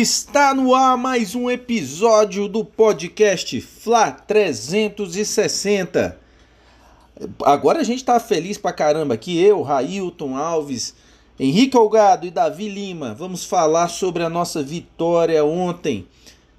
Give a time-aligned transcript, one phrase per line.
[0.00, 6.18] Está no ar mais um episódio do podcast Fla 360.
[7.44, 10.94] Agora a gente tá feliz pra caramba aqui, eu, Railton Alves,
[11.38, 13.12] Henrique Algado e Davi Lima.
[13.12, 16.08] Vamos falar sobre a nossa vitória ontem,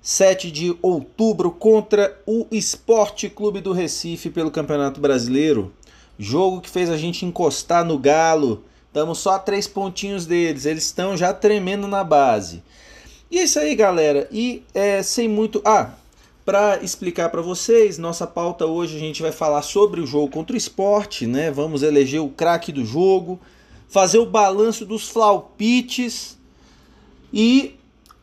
[0.04, 5.74] 7 de outubro, contra o Esporte Clube do Recife pelo Campeonato Brasileiro.
[6.20, 8.64] Jogo que fez a gente encostar no galo.
[8.86, 12.62] Estamos só a três pontinhos deles, eles estão já tremendo na base.
[13.32, 14.28] E é isso aí, galera.
[14.30, 15.62] E é, sem muito.
[15.64, 15.94] Ah,
[16.44, 20.54] para explicar para vocês, nossa pauta hoje a gente vai falar sobre o jogo contra
[20.54, 21.50] o esporte, né?
[21.50, 23.40] Vamos eleger o craque do jogo,
[23.88, 26.38] fazer o balanço dos flaupites
[27.32, 27.76] e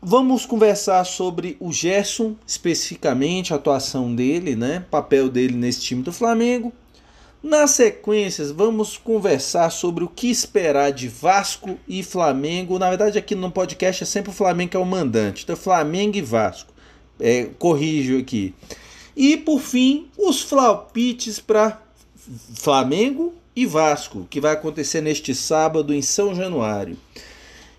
[0.03, 4.85] vamos conversar sobre o Gerson, especificamente a atuação dele, né?
[4.91, 6.71] Papel dele nesse time do Flamengo.
[7.41, 12.81] Nas sequências, vamos conversar sobre o que esperar de Vasco e Flamengo.
[12.81, 15.45] Na verdade, aqui no podcast é sempre o Flamengo que é o mandante.
[15.45, 16.73] Então, Flamengo e Vasco.
[17.21, 18.55] É, corrijo aqui.
[19.17, 21.81] E, por fim, os flaupites para
[22.55, 26.97] Flamengo e Vasco, que vai acontecer neste sábado em São Januário.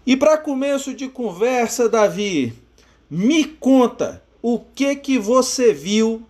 [0.05, 2.53] E para começo de conversa, Davi,
[3.09, 6.25] me conta o que que você viu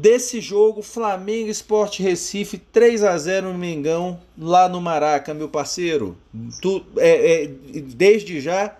[0.00, 6.16] desse jogo Flamengo Esporte Recife 3 a 0 no Mengão lá no Maraca, meu parceiro.
[6.62, 8.76] Tu, é, é, desde já,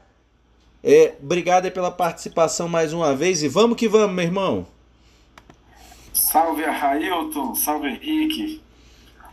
[0.82, 4.66] é, obrigado pela participação mais uma vez e vamos que vamos, meu irmão.
[6.14, 8.62] Salve Railton, salve Henrique.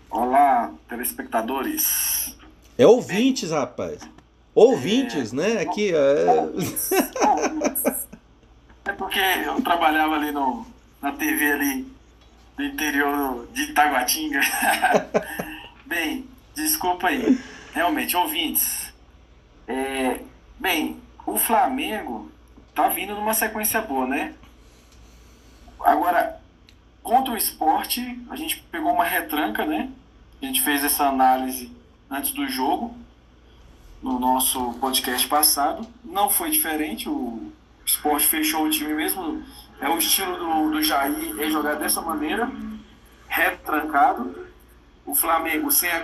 [0.09, 2.35] Olá, telespectadores.
[2.77, 4.01] É ouvintes, rapaz.
[4.53, 5.61] Ouvintes, né?
[5.61, 6.49] Aqui, é...
[8.85, 10.65] é porque eu trabalhava ali no
[11.01, 11.91] na TV ali
[12.55, 14.41] do interior de Itaguatinga.
[15.85, 17.39] bem, desculpa aí.
[17.73, 18.93] Realmente, ouvintes.
[19.67, 20.21] É,
[20.59, 22.31] bem, o Flamengo
[22.73, 24.33] tá vindo numa sequência boa, né?
[25.79, 26.41] Agora,
[27.03, 29.89] contra o esporte, a gente pegou uma retranca, né?
[30.41, 31.71] A gente fez essa análise
[32.09, 32.95] antes do jogo,
[34.01, 35.87] no nosso podcast passado.
[36.03, 37.51] Não foi diferente, o
[37.85, 39.43] esporte fechou o time mesmo
[39.79, 42.49] é o estilo do, do Jair é jogar dessa maneira,
[43.27, 44.47] retrancado.
[45.05, 46.01] O Flamengo sem a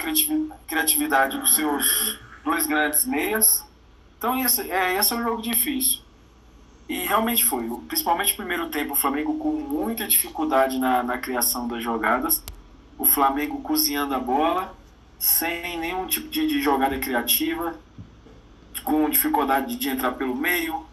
[0.68, 3.66] criatividade dos seus dois grandes meias.
[4.18, 6.02] Então esse é, esse é um jogo difícil.
[6.88, 7.68] E realmente foi.
[7.88, 12.44] Principalmente no primeiro tempo, o Flamengo com muita dificuldade na, na criação das jogadas.
[12.98, 14.76] O Flamengo cozinhando a bola,
[15.18, 17.76] sem nenhum tipo de, de jogada criativa,
[18.84, 20.86] com dificuldade de entrar pelo meio,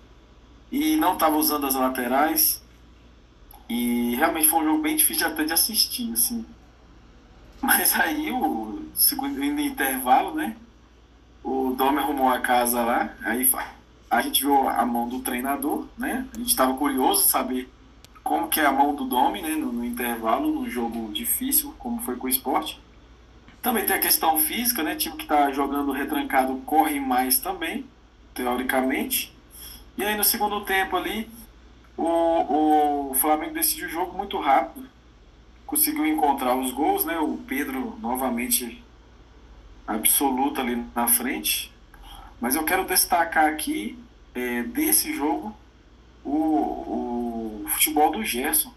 [0.71, 2.60] e não estava usando as laterais.
[3.71, 6.45] E realmente foi um jogo bem difícil até de assistir, assim.
[7.63, 10.57] Mas aí, o segundo intervalo, né?
[11.45, 13.49] O Domi arrumou a casa lá, aí
[14.11, 16.27] a gente viu a mão do treinador, né?
[16.35, 17.73] A gente estava curioso saber
[18.25, 19.51] como que é a mão do Domi, né?
[19.51, 22.81] No, no intervalo, num jogo difícil, como foi com o esporte.
[23.63, 24.97] Também tem a questão física, né?
[24.97, 27.87] Time que está jogando retrancado corre mais também,
[28.35, 29.33] teoricamente.
[29.97, 31.31] E aí no segundo tempo ali,
[32.05, 34.89] o, o Flamengo decidiu o jogo muito rápido,
[35.67, 37.19] conseguiu encontrar os gols, né?
[37.19, 38.83] O Pedro novamente
[39.87, 41.73] absoluto ali na frente.
[42.41, 43.99] Mas eu quero destacar aqui
[44.35, 45.55] é, desse jogo
[46.25, 48.73] o, o futebol do Gerson.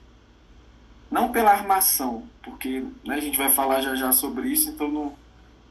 [1.10, 5.14] Não pela armação, porque né, a gente vai falar já já sobre isso, então não,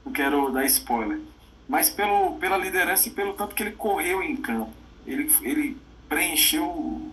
[0.04, 1.20] não quero dar spoiler.
[1.68, 4.72] Mas pelo, pela liderança e pelo tanto que ele correu em campo.
[5.06, 5.76] Ele, ele
[6.08, 7.11] preencheu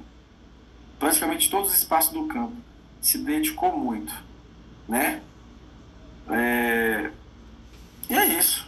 [1.00, 2.54] praticamente todos os espaços do campo.
[3.02, 4.14] Se dedicou muito,
[4.88, 5.22] né?
[6.30, 7.10] É...
[8.10, 8.68] E é isso.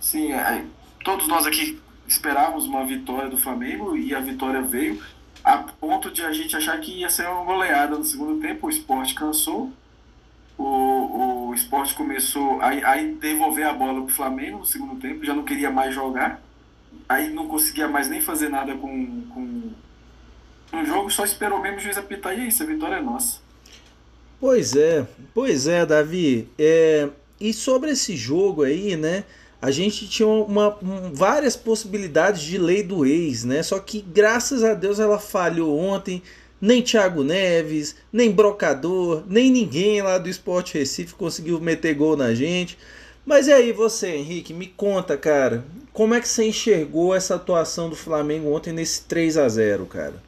[0.00, 0.64] Sim, é...
[1.04, 5.00] todos nós aqui esperávamos uma vitória do Flamengo e a vitória veio
[5.42, 8.66] a ponto de a gente achar que ia ser uma goleada no segundo tempo.
[8.66, 9.72] O esporte cansou,
[10.56, 15.24] o, o esporte começou a, a devolver a bola para o Flamengo no segundo tempo,
[15.24, 16.40] já não queria mais jogar,
[17.08, 19.43] aí não conseguia mais nem fazer nada com, com
[20.74, 23.38] no jogo só esperou mesmo o juiz apitar e isso, a vitória é nossa.
[24.40, 26.48] Pois é, pois é, Davi.
[26.58, 27.08] É,
[27.40, 29.24] e sobre esse jogo aí, né?
[29.60, 33.62] A gente tinha uma, um, várias possibilidades de lei do ex, né?
[33.62, 36.22] Só que graças a Deus ela falhou ontem.
[36.60, 42.34] Nem Thiago Neves, nem Brocador, nem ninguém lá do Esporte Recife conseguiu meter gol na
[42.34, 42.78] gente.
[43.24, 47.88] Mas e aí você, Henrique, me conta, cara, como é que você enxergou essa atuação
[47.88, 50.22] do Flamengo ontem nesse 3 a 0 cara?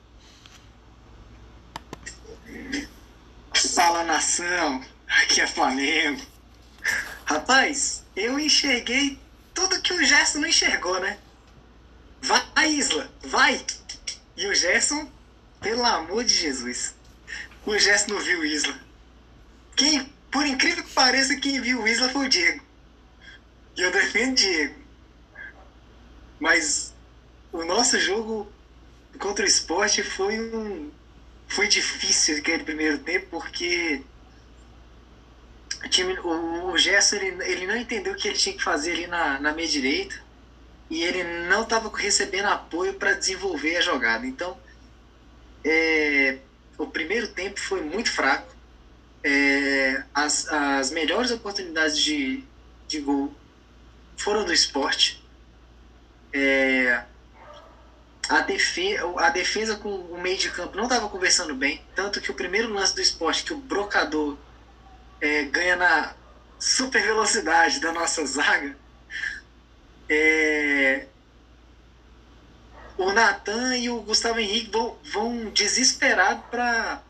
[3.56, 6.20] Fala nação, aqui é Flamengo.
[7.24, 9.18] Rapaz, eu enxerguei
[9.54, 11.18] tudo que o Gerson não enxergou, né?
[12.20, 13.64] Vai, Isla, vai!
[14.36, 15.10] E o Gerson,
[15.60, 16.94] pelo amor de Jesus,
[17.64, 18.78] o Gerson não viu Isla.
[19.74, 22.62] Quem, por incrível que pareça, quem viu Isla foi o Diego.
[23.74, 24.74] E eu defendo o Diego.
[26.38, 26.94] Mas
[27.52, 28.52] o nosso jogo
[29.18, 30.90] contra o esporte foi um.
[31.48, 34.02] Foi difícil aquele primeiro tempo, porque
[35.84, 38.92] o, time, o, o Gerson ele, ele não entendeu o que ele tinha que fazer
[38.92, 40.16] ali na, na meia direita
[40.88, 44.26] e ele não estava recebendo apoio para desenvolver a jogada.
[44.26, 44.56] Então,
[45.64, 46.38] é,
[46.78, 48.54] o primeiro tempo foi muito fraco.
[49.24, 52.44] É, as, as melhores oportunidades de,
[52.86, 53.34] de gol
[54.16, 55.22] foram do esporte.
[56.32, 57.02] É,
[58.28, 61.82] a, defesa, a defesa com o meio de campo não estava conversando bem.
[61.94, 64.36] Tanto que o primeiro lance do esporte, que o brocador
[65.20, 66.14] é, ganha na
[66.58, 68.76] super velocidade da nossa zaga,
[70.08, 71.06] é,
[72.96, 77.02] o Natan e o Gustavo Henrique vão, vão desesperados para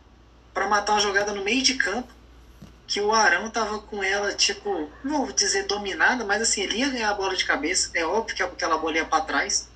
[0.69, 2.17] matar uma jogada no meio de campo
[2.87, 6.89] que o Arão tava com ela, tipo, não vou dizer dominada, mas assim, ele ia
[6.89, 7.91] ganhar a bola de cabeça.
[7.95, 9.69] É óbvio que aquela bola ia para trás.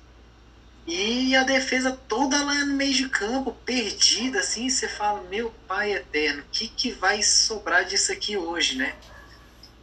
[0.85, 5.93] E a defesa toda lá no meio de campo, perdida, assim, você fala, meu pai
[5.93, 8.95] eterno, o que, que vai sobrar disso aqui hoje, né?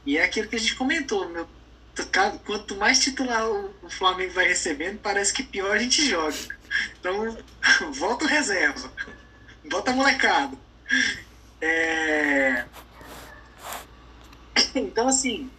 [0.05, 1.49] E é aquilo que a gente comentou, meu,
[2.45, 6.37] quanto mais titular o Flamengo vai recebendo, parece que pior a gente joga.
[6.99, 7.37] Então,
[7.93, 8.93] volta o reserva,
[9.71, 10.57] bota molecada.
[11.61, 12.65] É...
[14.75, 15.51] Então, assim,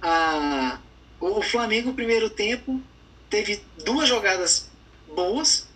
[0.00, 0.78] a...
[1.20, 2.80] o Flamengo, primeiro tempo,
[3.32, 4.70] teve duas jogadas
[5.08, 5.66] boas,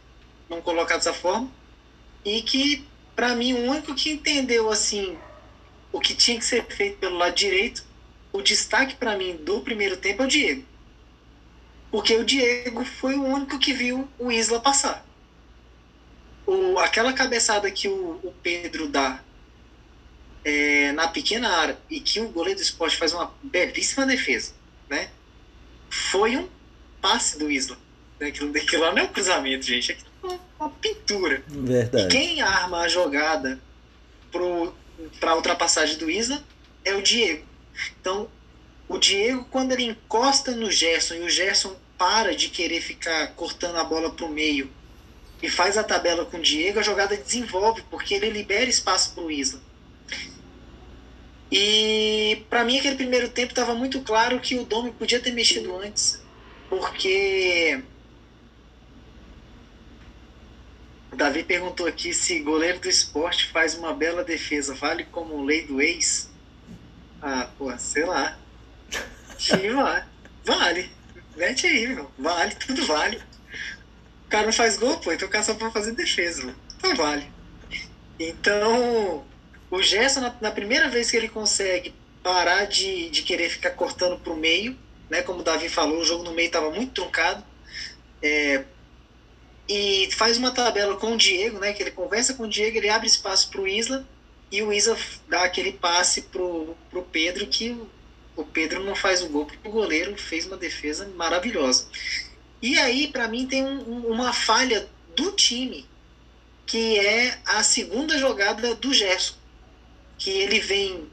[0.47, 1.51] vamos colocar dessa forma,
[2.23, 5.17] e que, para mim, o único que entendeu, assim,
[5.91, 7.83] o que tinha que ser feito pelo lado direito,
[8.31, 10.65] o destaque para mim do primeiro tempo é o Diego.
[11.91, 15.07] Porque o Diego foi o único que viu o Isla passar.
[16.47, 19.25] O, aquela cabeçada que o, o Pedro dá
[20.45, 24.53] é, na pequena área e que o goleiro do esporte faz uma belíssima defesa,
[24.91, 25.09] né?
[25.89, 26.56] Foi um
[27.01, 27.77] passe do Isla.
[28.21, 29.93] Aquilo, aquilo lá não é um cruzamento, gente.
[29.93, 31.43] Aquilo é uma, uma pintura.
[31.47, 32.07] Verdade.
[32.07, 33.61] E quem arma a jogada
[35.21, 36.43] para a ultrapassagem do Isla
[36.85, 37.45] é o Diego.
[38.01, 38.29] Então,
[38.89, 43.77] o Diego, quando ele encosta no Gerson e o Gerson para de querer ficar cortando
[43.77, 44.71] a bola para o meio
[45.43, 49.25] e faz a tabela com o Diego, a jogada desenvolve, porque ele libera espaço para
[49.25, 49.61] o Isla.
[51.51, 55.77] E para mim aquele primeiro tempo estava muito claro que o Domi podia ter mexido
[55.79, 56.21] antes,
[56.69, 57.83] porque
[61.17, 65.81] Davi perguntou aqui se goleiro do esporte faz uma bela defesa, vale como lei do
[65.81, 66.31] ex?
[67.23, 68.39] Ah, pô, sei lá.
[69.39, 69.73] Sim,
[70.45, 70.91] vale.
[71.37, 72.11] Mete aí, meu.
[72.19, 73.17] Vale, tudo vale.
[74.27, 76.59] O cara não faz gol, pô, então o cara só pode fazer defesa, mano.
[76.77, 77.31] Então vale.
[78.19, 79.25] Então,
[79.71, 84.19] o Gerson, na, na, primeira vez que ele consegue parar de, de querer ficar cortando
[84.19, 84.77] para o meio,
[85.11, 87.45] né, como o Davi falou, o jogo no meio estava muito truncado,
[88.23, 88.65] é,
[89.69, 92.89] e faz uma tabela com o Diego, né, que ele conversa com o Diego, ele
[92.89, 94.07] abre espaço para o Isla,
[94.51, 94.97] e o Isla
[95.29, 97.77] dá aquele passe pro, pro Pedro, que
[98.37, 101.89] o, Pedro não faz o gol, porque o goleiro fez uma defesa maravilhosa.
[102.63, 105.87] E aí, para mim, tem um, uma falha do time,
[106.65, 109.35] que é a segunda jogada do Gerson
[110.19, 111.09] que ele vem,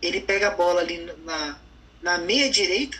[0.00, 1.58] ele pega a bola ali na,
[2.02, 2.98] na meia direita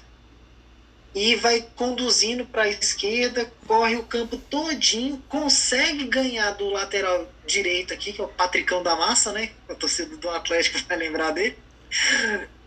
[1.14, 7.94] e vai conduzindo para a esquerda, corre o campo todinho, consegue ganhar do lateral direito
[7.94, 9.50] aqui, que é o Patricão da Massa, né?
[9.68, 11.56] A torcida do Atlético vai lembrar dele.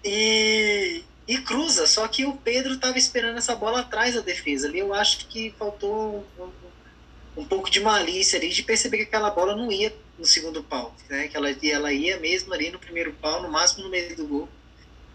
[0.03, 4.67] E, e cruza, só que o Pedro estava esperando essa bola atrás da defesa.
[4.67, 9.29] Ali eu acho que faltou um, um pouco de malícia ali, de perceber que aquela
[9.29, 11.27] bola não ia no segundo pau, né?
[11.27, 14.49] Que ela, ela ia mesmo ali no primeiro pau, no máximo no meio do gol.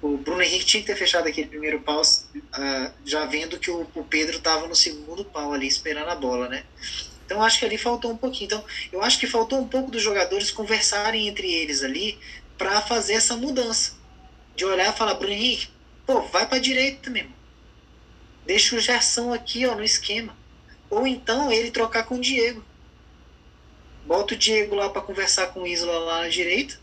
[0.07, 3.89] O Bruno Henrique tinha que ter fechado aquele primeiro pau, uh, já vendo que o,
[3.93, 6.65] o Pedro estava no segundo pau ali, esperando a bola, né?
[7.25, 8.47] Então acho que ali faltou um pouquinho.
[8.47, 12.17] Então eu acho que faltou um pouco dos jogadores conversarem entre eles ali
[12.57, 13.97] para fazer essa mudança.
[14.55, 15.69] De olhar e falar, Bruno Henrique,
[16.07, 17.35] pô, vai para direita mesmo.
[18.47, 20.37] Deixa o Gerson aqui, ó, no esquema.
[20.89, 22.65] Ou então ele trocar com o Diego.
[24.07, 26.79] Bota o Diego lá para conversar com o Isla lá na direita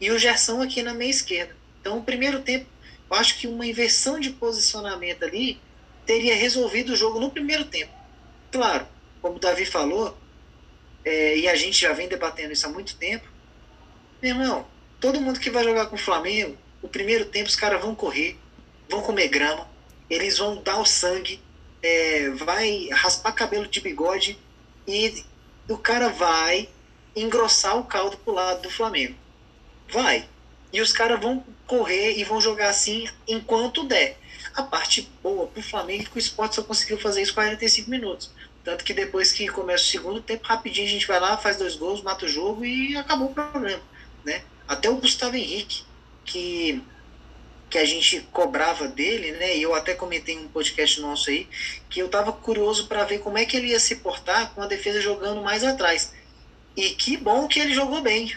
[0.00, 1.57] e o Gerson aqui na meia esquerda.
[1.88, 2.66] Então, o primeiro tempo,
[3.10, 5.58] eu acho que uma inversão de posicionamento ali
[6.04, 7.90] teria resolvido o jogo no primeiro tempo.
[8.52, 8.86] Claro,
[9.22, 10.14] como o Davi falou,
[11.02, 13.26] é, e a gente já vem debatendo isso há muito tempo,
[14.20, 14.66] meu irmão,
[15.00, 18.36] todo mundo que vai jogar com o Flamengo, o primeiro tempo os caras vão correr,
[18.86, 19.66] vão comer grama,
[20.10, 21.40] eles vão dar o sangue,
[21.82, 24.38] é, vai raspar cabelo de bigode
[24.86, 25.24] e
[25.66, 26.68] o cara vai
[27.16, 29.16] engrossar o caldo pro lado do Flamengo.
[29.90, 30.28] Vai.
[30.72, 34.18] E os caras vão correr e vão jogar assim enquanto der.
[34.54, 38.30] A parte boa pro Flamengo é que o esporte só conseguiu fazer isso 45 minutos.
[38.64, 41.74] Tanto que depois que começa o segundo tempo, rapidinho a gente vai lá, faz dois
[41.74, 43.80] gols, mata o jogo e acabou o problema.
[44.24, 44.42] Né?
[44.66, 45.84] Até o Gustavo Henrique,
[46.24, 46.82] que,
[47.70, 49.56] que a gente cobrava dele, né?
[49.56, 51.48] E eu até comentei em um podcast nosso aí,
[51.88, 54.66] que eu tava curioso para ver como é que ele ia se portar com a
[54.66, 56.12] defesa jogando mais atrás.
[56.76, 58.36] E que bom que ele jogou bem.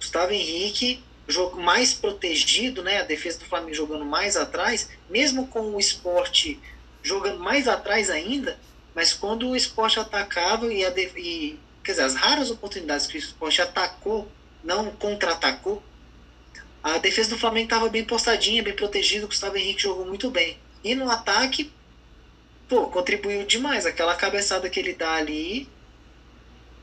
[0.00, 3.00] Gustavo Henrique jogo mais protegido, né?
[3.00, 6.58] A defesa do Flamengo jogando mais atrás, mesmo com o esporte
[7.02, 8.58] jogando mais atrás ainda,
[8.94, 13.18] mas quando o esporte atacava e, a, e quer dizer, as raras oportunidades que o
[13.18, 14.28] esporte atacou,
[14.64, 15.82] não contra-atacou,
[16.82, 20.58] a defesa do Flamengo estava bem postadinha, bem protegida, o Gustavo Henrique jogou muito bem.
[20.82, 21.72] E no ataque,
[22.68, 23.84] pô, contribuiu demais.
[23.84, 25.68] Aquela cabeçada que ele dá ali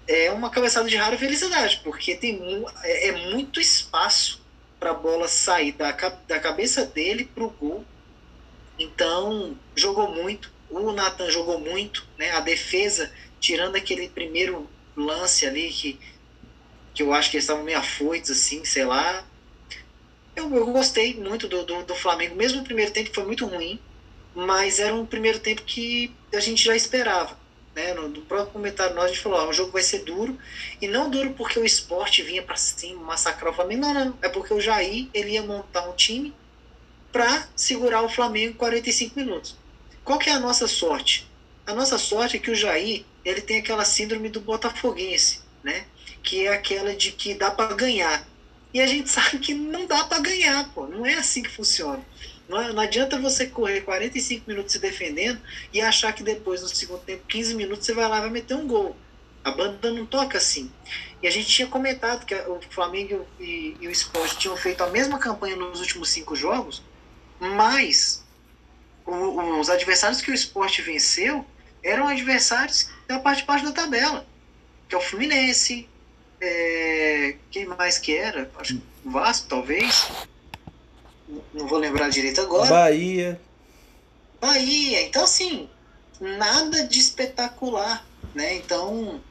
[0.07, 4.41] é uma cabeçada de rara felicidade, porque tem é, é muito espaço
[4.79, 7.83] para a bola sair da, da cabeça dele para o gol.
[8.77, 10.51] Então, jogou muito.
[10.69, 12.05] O Nathan jogou muito.
[12.17, 12.31] Né?
[12.31, 15.99] A defesa, tirando aquele primeiro lance ali, que,
[16.93, 19.25] que eu acho que eles estavam meio afoitos, assim, sei lá.
[20.35, 22.35] Eu, eu gostei muito do, do, do Flamengo.
[22.35, 23.79] Mesmo o primeiro tempo foi muito ruim,
[24.35, 27.44] mas era um primeiro tempo que a gente já esperava
[27.75, 30.37] né, no, no, próprio comentário nós a gente falou, ó, o jogo vai ser duro,
[30.81, 34.29] e não duro porque o esporte vinha para cima, massacrar o Flamengo, não, não, é
[34.29, 36.33] porque o Jair ele ia montar um time
[37.11, 39.55] para segurar o Flamengo 45 minutos.
[40.03, 41.27] Qual que é a nossa sorte?
[41.65, 45.85] A nossa sorte é que o Jair ele tem aquela síndrome do botafoguense, né?
[46.21, 48.27] Que é aquela de que dá para ganhar.
[48.73, 50.85] E a gente sabe que não dá para ganhar, pô.
[50.87, 52.05] Não é assim que funciona.
[52.47, 55.39] Não, não adianta você correr 45 minutos se defendendo
[55.73, 58.55] e achar que depois, no segundo tempo, 15 minutos, você vai lá e vai meter
[58.55, 58.95] um gol.
[59.43, 60.71] A banda não toca assim.
[61.21, 64.89] E a gente tinha comentado que o Flamengo e, e o Sport tinham feito a
[64.89, 66.83] mesma campanha nos últimos cinco jogos,
[67.39, 68.23] mas
[69.05, 71.45] o, os adversários que o Sport venceu
[71.83, 74.25] eram adversários da parte de baixo da tabela,
[74.87, 75.87] que é o Fluminense,
[76.41, 78.51] é, quem mais que era?
[78.57, 80.07] Acho que o Vasco, talvez
[81.53, 82.69] não vou lembrar direito agora.
[82.69, 83.41] Bahia.
[84.39, 85.01] Bahia.
[85.01, 85.69] Então, assim,
[86.19, 88.55] nada de espetacular, né?
[88.55, 89.23] Então,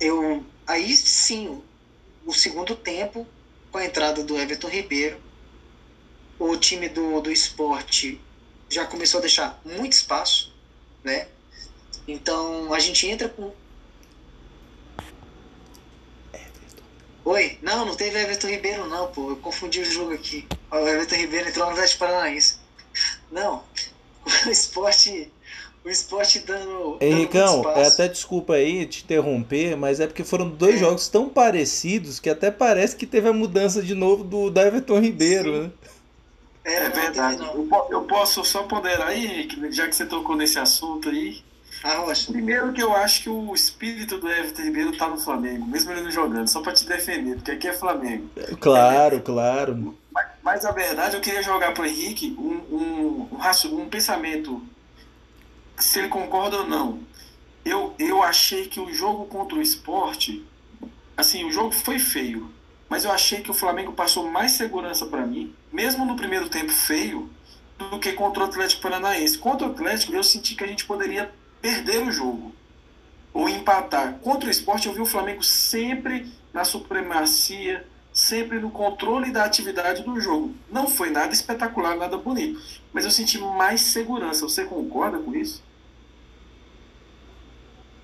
[0.00, 1.62] eu aí sim,
[2.24, 3.26] o segundo tempo,
[3.70, 5.20] com a entrada do Everton Ribeiro,
[6.38, 8.20] o time do, do esporte
[8.70, 10.54] já começou a deixar muito espaço,
[11.04, 11.28] né?
[12.06, 13.52] Então, a gente entra com
[17.24, 17.58] Oi?
[17.62, 19.30] Não, não teve Everton Ribeiro, não, pô.
[19.30, 20.46] Eu confundi o jogo aqui.
[20.70, 22.56] O Everton Ribeiro entrou no Atlético Paranaense.
[23.30, 23.62] Não.
[24.46, 25.32] O esporte.
[25.84, 26.98] O esporte dando.
[27.00, 30.78] Henricão, é até desculpa aí te interromper, mas é porque foram dois é.
[30.78, 35.00] jogos tão parecidos que até parece que teve a mudança de novo do, do Everton
[35.00, 35.60] Ribeiro, Sim.
[35.62, 35.70] né?
[36.64, 37.42] É, é verdade.
[37.42, 41.42] Eu, eu posso só ponderar aí, Henrique, já que você tocou nesse assunto aí.
[41.82, 45.90] Ah, Primeiro que eu acho que o espírito do Everton Ribeiro tá no Flamengo, mesmo
[45.90, 48.28] ele não jogando, só pra te defender, porque aqui é Flamengo.
[48.60, 49.96] Claro, é, claro.
[50.12, 54.62] Mas, mas, a verdade, eu queria jogar pro Henrique um, um, um, um pensamento,
[55.78, 57.00] se ele concorda ou não.
[57.64, 60.44] Eu, eu achei que o jogo contra o esporte,
[61.16, 62.50] assim, o jogo foi feio,
[62.90, 66.72] mas eu achei que o Flamengo passou mais segurança para mim, mesmo no primeiro tempo
[66.72, 67.30] feio,
[67.78, 69.38] do que contra o Atlético Paranaense.
[69.38, 72.54] Contra o Atlético, eu senti que a gente poderia perder o jogo
[73.32, 74.14] ou empatar.
[74.18, 80.02] Contra o esporte, eu vi o Flamengo sempre na supremacia, sempre no controle da atividade
[80.02, 80.54] do jogo.
[80.70, 82.60] Não foi nada espetacular, nada bonito,
[82.92, 84.42] mas eu senti mais segurança.
[84.42, 85.62] Você concorda com isso?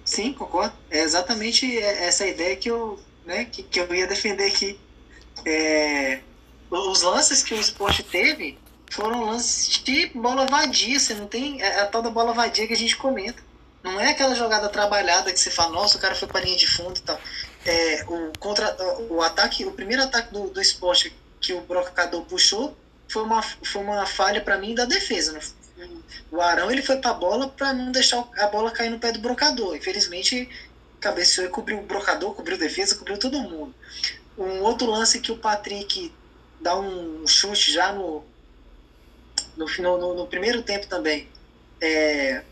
[0.04, 0.74] Sim, concordo.
[0.88, 4.78] É exatamente essa ideia que eu, né, que, que eu ia defender aqui.
[5.44, 6.20] É,
[6.70, 8.56] os lances que o esporte teve
[8.90, 10.98] foram lances de bola vadia.
[10.98, 13.42] Você não tem é a tal da bola vadia que a gente comenta.
[13.86, 16.66] Não é aquela jogada trabalhada que você fala, nossa, o cara foi para linha de
[16.66, 17.20] fundo e tal.
[17.64, 18.76] É, o, contra,
[19.08, 22.76] o ataque, o primeiro ataque do, do esporte que o brocador puxou
[23.08, 25.32] foi uma, foi uma falha para mim da defesa.
[25.32, 25.88] Né?
[26.32, 29.12] O Arão ele foi para a bola para não deixar a bola cair no pé
[29.12, 29.76] do brocador.
[29.76, 30.48] Infelizmente,
[30.98, 33.72] cabeceou e cobriu o brocador, cobriu a defesa, cobriu todo mundo.
[34.36, 36.12] Um outro lance que o Patrick
[36.60, 38.24] dá um chute já no,
[39.56, 41.28] no, no, no primeiro tempo também.
[41.80, 42.42] É,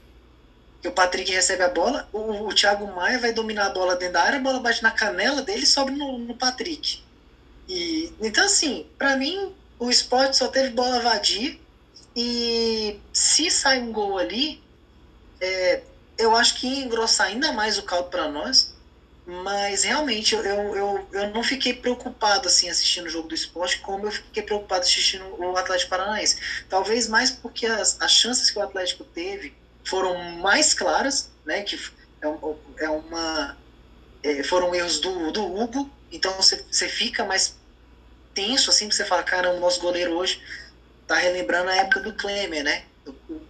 [0.88, 4.23] o Patrick recebe a bola, o, o Thiago Maia vai dominar a bola dentro da
[4.23, 7.03] área, a bola bate na canela dele e sobe no, no Patrick.
[7.69, 11.59] E, então, assim, para mim, o esporte só teve bola vadia
[12.14, 14.62] E se sai um gol ali,
[15.41, 15.83] é,
[16.19, 18.75] eu acho que ia engrossar ainda mais o caldo para nós.
[19.26, 24.07] Mas realmente eu, eu, eu não fiquei preocupado assim assistindo o jogo do esporte como
[24.07, 26.37] eu fiquei preocupado assistindo o Atlético Paranaense.
[26.69, 31.62] Talvez mais porque as, as chances que o Atlético teve foram mais claras, né?
[31.62, 31.76] Que
[32.23, 33.57] é, é uma.
[34.23, 37.55] É, foram erros do, do Hugo, então você, fica mais
[38.33, 40.41] tenso, assim, você fala, cara, o nosso goleiro hoje
[41.07, 42.85] tá relembrando a época do Klemer, né?
[43.07, 43.41] O,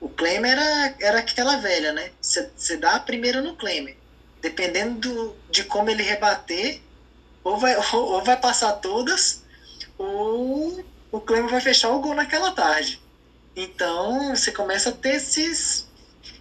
[0.00, 2.12] o Klemer era, era aquela velha, né?
[2.20, 3.96] Você dá a primeira no Klemer
[4.40, 6.80] dependendo do, de como ele rebater,
[7.44, 9.42] ou vai, ou, ou vai passar todas,
[9.96, 13.00] ou o Clemo vai fechar o gol naquela tarde.
[13.54, 15.88] Então você começa a ter esses,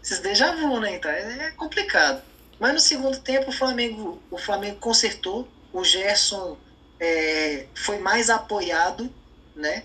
[0.02, 0.96] esses déjà vu, né?
[0.96, 2.22] Então é complicado.
[2.60, 6.58] Mas no segundo tempo o Flamengo, o Flamengo consertou, o Gerson
[7.00, 9.14] é, foi mais apoiado,
[9.56, 9.84] né?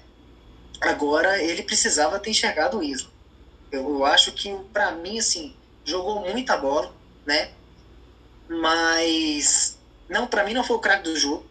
[0.80, 3.10] Agora ele precisava ter enxergado o Isla.
[3.70, 5.54] Eu, eu acho que para mim assim
[5.84, 6.92] jogou muita bola,
[7.24, 7.52] né?
[8.48, 9.78] Mas
[10.08, 11.46] não, para mim não foi o craque do jogo,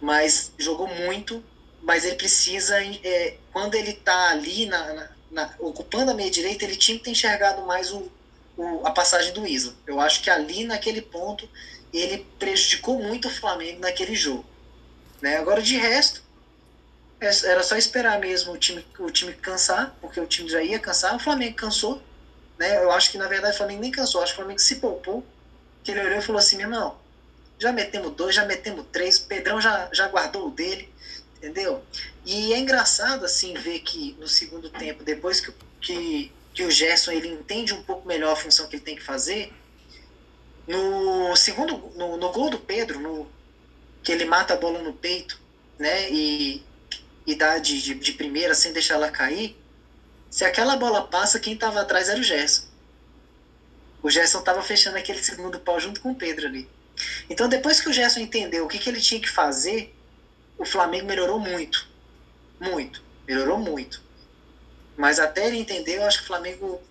[0.00, 1.42] mas jogou muito.
[1.82, 6.64] Mas ele precisa, é, quando ele tá ali na, na, na, ocupando a meia direita,
[6.64, 8.10] ele tinha que ter enxergado mais o,
[8.56, 9.74] o, a passagem do Isla.
[9.86, 11.48] Eu acho que ali naquele ponto
[11.92, 14.44] ele prejudicou muito o Flamengo naquele jogo.
[15.20, 15.36] Né?
[15.36, 16.22] Agora de resto,
[17.20, 20.78] é, era só esperar mesmo o time, o time cansar, porque o time já ia
[20.78, 21.16] cansar.
[21.16, 22.02] O Flamengo cansou.
[22.58, 22.76] Né?
[22.76, 25.24] Eu acho que na verdade o Flamengo nem cansou, acho que o Flamengo se poupou
[25.82, 26.96] que ele olhou e falou assim, meu irmão,
[27.58, 30.92] já metemos dois, já metemos três, o Pedrão já, já guardou o dele,
[31.40, 31.82] entendeu?
[32.24, 37.12] E é engraçado, assim, ver que no segundo tempo, depois que, que, que o Gerson
[37.12, 39.52] ele entende um pouco melhor a função que ele tem que fazer,
[40.66, 43.28] no segundo, no, no gol do Pedro, no,
[44.02, 45.40] que ele mata a bola no peito,
[45.78, 46.62] né, e,
[47.26, 49.56] e dá de, de, de primeira sem deixar ela cair,
[50.30, 52.70] se aquela bola passa, quem estava atrás era o Gerson
[54.02, 56.68] o Gerson estava fechando aquele segundo pau junto com o Pedro ali.
[57.28, 59.94] Então, depois que o Gerson entendeu o que, que ele tinha que fazer,
[60.60, 61.88] o Flamengo melhorou muito.
[62.60, 63.02] Muito.
[63.26, 64.02] Melhorou muito.
[64.94, 66.82] Mas até ele entender, eu acho que o Flamengo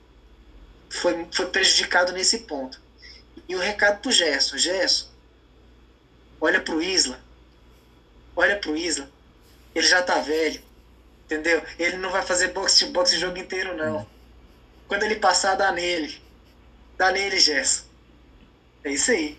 [0.89, 2.81] foi, foi prejudicado nesse ponto.
[3.47, 5.05] E o um recado pro Gerson: Gerson,
[6.41, 7.19] olha pro Isla.
[8.35, 9.07] Olha pro Isla.
[9.75, 10.63] Ele já tá velho.
[11.25, 11.61] Entendeu?
[11.77, 14.07] Ele não vai fazer boxe de boxe o jogo inteiro, não.
[14.87, 16.19] Quando ele passar, dá nele
[16.97, 17.83] Dá nele, Gerson.
[18.83, 19.37] É isso aí.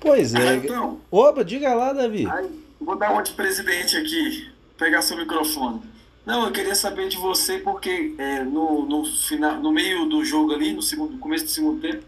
[0.00, 0.48] Pois é.
[0.48, 2.26] Ah, então, Opa, diga lá, Davi.
[2.28, 5.82] Aí, vou dar uma de presidente aqui, pegar seu microfone.
[6.24, 10.52] Não, eu queria saber de você porque é, no, no, final, no meio do jogo
[10.52, 12.04] ali, no, segundo, começo do segundo tempo,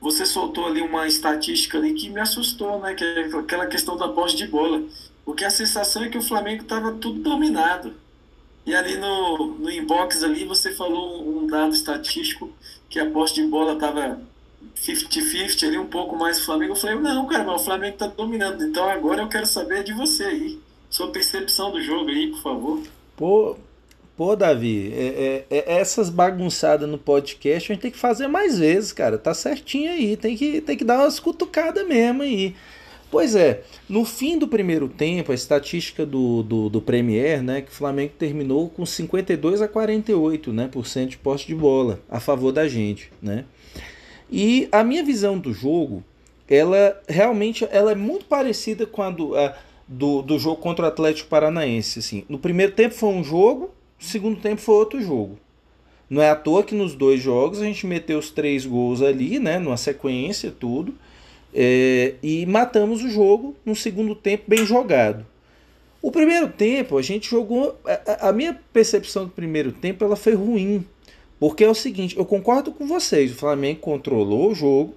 [0.00, 2.94] você soltou ali uma estatística ali que me assustou, né?
[2.94, 4.82] Que é aquela questão da posse de bola.
[5.24, 7.94] Porque a sensação é que o Flamengo estava tudo dominado.
[8.64, 12.50] E ali no, no inbox ali você falou um dado estatístico
[12.88, 14.20] que a posse de bola estava
[14.74, 16.72] 50-50 ali, um pouco mais Flamengo.
[16.72, 18.64] Eu falei, não, cara, mas o Flamengo está dominando.
[18.64, 20.58] Então agora eu quero saber de você aí.
[20.88, 22.82] Sua percepção do jogo aí, por favor.
[23.16, 23.56] Pô,
[24.16, 28.58] pô Davi, é, é, é essas bagunçadas no podcast a gente tem que fazer mais
[28.58, 29.18] vezes, cara.
[29.18, 30.16] Tá certinho aí.
[30.16, 32.54] Tem que, tem que dar umas cutucadas mesmo aí.
[33.10, 37.70] Pois é, no fim do primeiro tempo, a estatística do, do, do Premier, né, que
[37.70, 42.18] o Flamengo terminou com 52 a 48 né, por cento de posse de bola a
[42.18, 43.12] favor da gente.
[43.22, 43.44] Né?
[44.30, 46.02] E a minha visão do jogo,
[46.48, 50.88] ela realmente ela é muito parecida com a do, a, do, do jogo contra o
[50.88, 51.98] Atlético Paranaense.
[51.98, 52.24] Assim.
[52.28, 55.38] No primeiro tempo foi um jogo, no segundo tempo foi outro jogo.
[56.08, 59.38] Não é à toa que nos dois jogos a gente meteu os três gols ali,
[59.40, 60.94] né, numa sequência, tudo.
[61.52, 65.26] É, e matamos o jogo no segundo tempo bem jogado.
[66.02, 67.76] O primeiro tempo a gente jogou.
[67.84, 70.86] A, a, minha percepção do primeiro tempo ela foi ruim.
[71.38, 74.94] Porque é o seguinte, eu concordo com vocês, o Flamengo controlou o jogo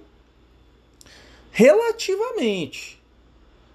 [1.50, 2.98] relativamente.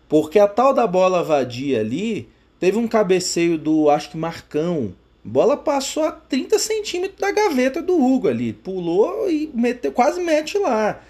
[0.07, 4.93] Porque a tal da bola vadia ali teve um cabeceio do, acho que Marcão.
[5.23, 8.53] Bola passou a 30 centímetros da gaveta do Hugo ali.
[8.53, 11.01] Pulou e meteu, quase mete lá.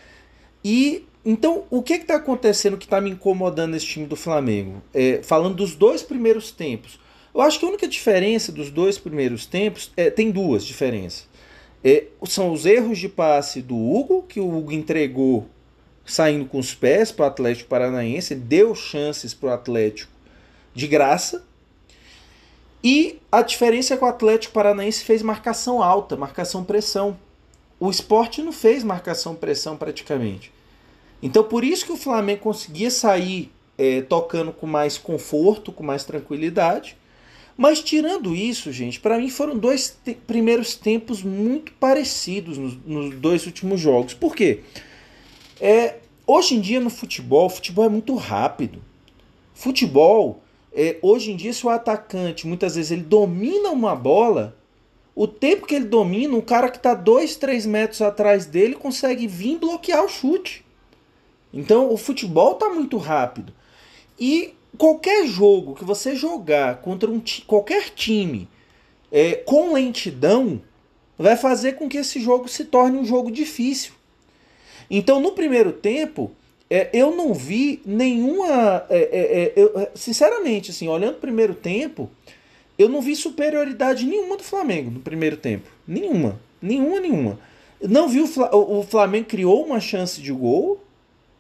[0.63, 4.82] E então, o que está acontecendo que está me incomodando nesse time do Flamengo?
[4.94, 7.00] É, falando dos dois primeiros tempos.
[7.34, 11.28] Eu acho que a única diferença dos dois primeiros tempos é, tem duas diferenças.
[11.88, 15.48] É, são os erros de passe do Hugo, que o Hugo entregou
[16.04, 20.12] saindo com os pés para o Atlético Paranaense, deu chances para o Atlético
[20.74, 21.45] de graça.
[22.84, 27.19] E a diferença é que o Atlético Paranaense fez marcação alta, marcação pressão.
[27.80, 30.52] O esporte não fez marcação pressão praticamente.
[31.21, 36.04] Então por isso que o Flamengo conseguia sair é, tocando com mais conforto, com mais
[36.04, 36.98] tranquilidade.
[37.58, 43.15] Mas tirando isso, gente, para mim foram dois te primeiros tempos muito parecidos nos, nos,
[43.15, 44.13] dois últimos jogos.
[44.13, 44.62] Por quê?
[45.60, 45.96] É,
[46.28, 48.82] hoje em dia no futebol, futebol é muito rápido.
[49.54, 54.58] Futebol, é, hoje em dia, se o atacante muitas vezes ele domina uma bola,
[55.15, 59.28] o tempo que ele domina, um cara que está dois, três metros atrás dele consegue
[59.28, 60.65] vir bloquear o chute.
[61.54, 63.54] Então o futebol está muito rápido.
[64.20, 68.48] E qualquer jogo que você jogar contra um qualquer time
[69.12, 70.62] é, com lentidão
[71.18, 73.94] vai fazer com que esse jogo se torne um jogo difícil.
[74.90, 76.32] Então, no primeiro tempo,
[76.70, 78.86] é, eu não vi nenhuma.
[78.90, 82.10] É, é, é eu, sinceramente, assim, olhando o primeiro tempo,
[82.78, 85.70] eu não vi superioridade nenhuma do Flamengo no primeiro tempo.
[85.88, 86.40] Nenhuma.
[86.62, 87.40] Nenhuma, nenhuma.
[87.82, 90.82] Não vi o, o Flamengo criou uma chance de gol.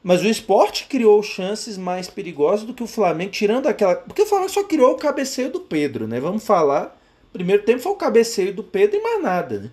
[0.07, 3.95] Mas o esporte criou chances mais perigosas do que o Flamengo, tirando aquela.
[3.95, 6.19] Porque o Flamengo só criou o cabeceio do Pedro, né?
[6.19, 6.95] Vamos falar.
[7.33, 9.71] Primeiro tempo foi o cabeceio do Pedro e mais nada, né?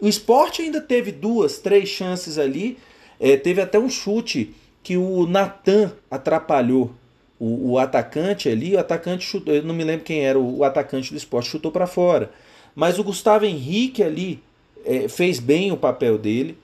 [0.00, 2.78] O esporte ainda teve duas, três chances ali.
[3.20, 4.52] É, teve até um chute
[4.82, 6.90] que o Natan atrapalhou
[7.38, 8.74] o, o, atacante ali.
[8.74, 11.70] O atacante chutou, eu não me lembro quem era o, o atacante do esporte, chutou
[11.70, 12.32] para fora.
[12.74, 14.42] Mas o Gustavo Henrique ali
[14.84, 16.58] é, fez bem o papel dele.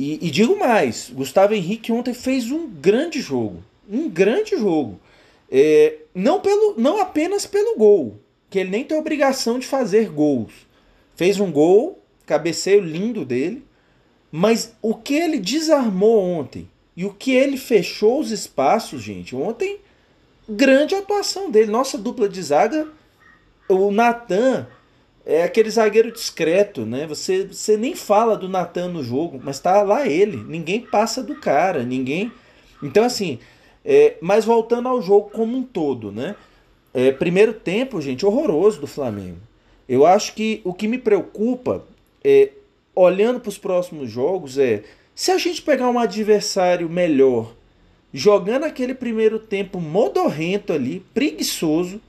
[0.00, 3.62] E, e, digo mais, Gustavo Henrique ontem fez um grande jogo.
[3.86, 4.98] Um grande jogo.
[5.50, 10.54] É, não, pelo, não apenas pelo gol, que ele nem tem obrigação de fazer gols.
[11.14, 13.62] Fez um gol, cabeceio lindo dele,
[14.32, 19.80] mas o que ele desarmou ontem e o que ele fechou os espaços, gente, ontem,
[20.48, 21.70] grande atuação dele.
[21.70, 22.88] Nossa dupla de zaga,
[23.68, 24.66] o Natan
[25.30, 27.06] é aquele zagueiro discreto, né?
[27.06, 30.36] Você, você nem fala do Natan no jogo, mas tá lá ele.
[30.36, 32.32] Ninguém passa do cara, ninguém.
[32.82, 33.38] Então, assim,
[33.84, 36.34] é, mas voltando ao jogo como um todo, né?
[36.92, 39.38] É, primeiro tempo, gente, horroroso do Flamengo.
[39.88, 41.84] Eu acho que o que me preocupa,
[42.24, 42.50] é,
[42.92, 44.82] olhando para os próximos jogos, é
[45.14, 47.54] se a gente pegar um adversário melhor,
[48.12, 52.00] jogando aquele primeiro tempo modorrento ali, preguiçoso,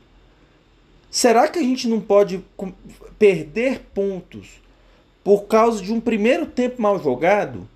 [1.12, 2.42] Será que a gente não pode
[3.20, 4.48] perder pontos
[5.22, 7.68] por causa de um primeiro tempo mal jogado?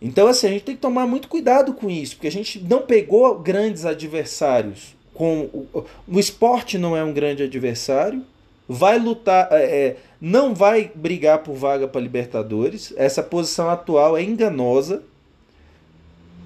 [0.00, 2.82] Então, assim, a gente tem que tomar muito cuidado com isso, porque a gente não
[2.82, 4.94] pegou grandes adversários.
[5.12, 8.24] Com o, o esporte não é um grande adversário,
[8.68, 12.94] vai lutar, é, é não vai brigar por vaga para Libertadores.
[12.96, 15.02] Essa posição atual é enganosa.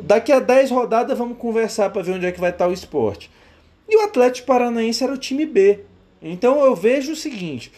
[0.00, 3.30] Daqui a 10 rodadas vamos conversar para ver onde é que vai estar o esporte.
[3.88, 5.80] E o Atlético Paranaense era o time B.
[6.22, 7.72] Então eu vejo o seguinte: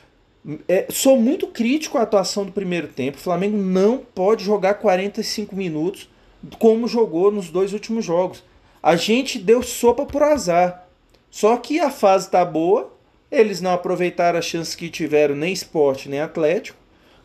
[0.67, 3.19] é, sou muito crítico à atuação do primeiro tempo.
[3.19, 6.09] O Flamengo não pode jogar 45 minutos
[6.59, 8.43] como jogou nos dois últimos jogos.
[8.83, 10.87] A gente deu sopa por azar.
[11.31, 12.93] Só que a fase tá boa,
[13.31, 16.79] eles não aproveitaram as chances que tiveram, nem esporte, nem atlético.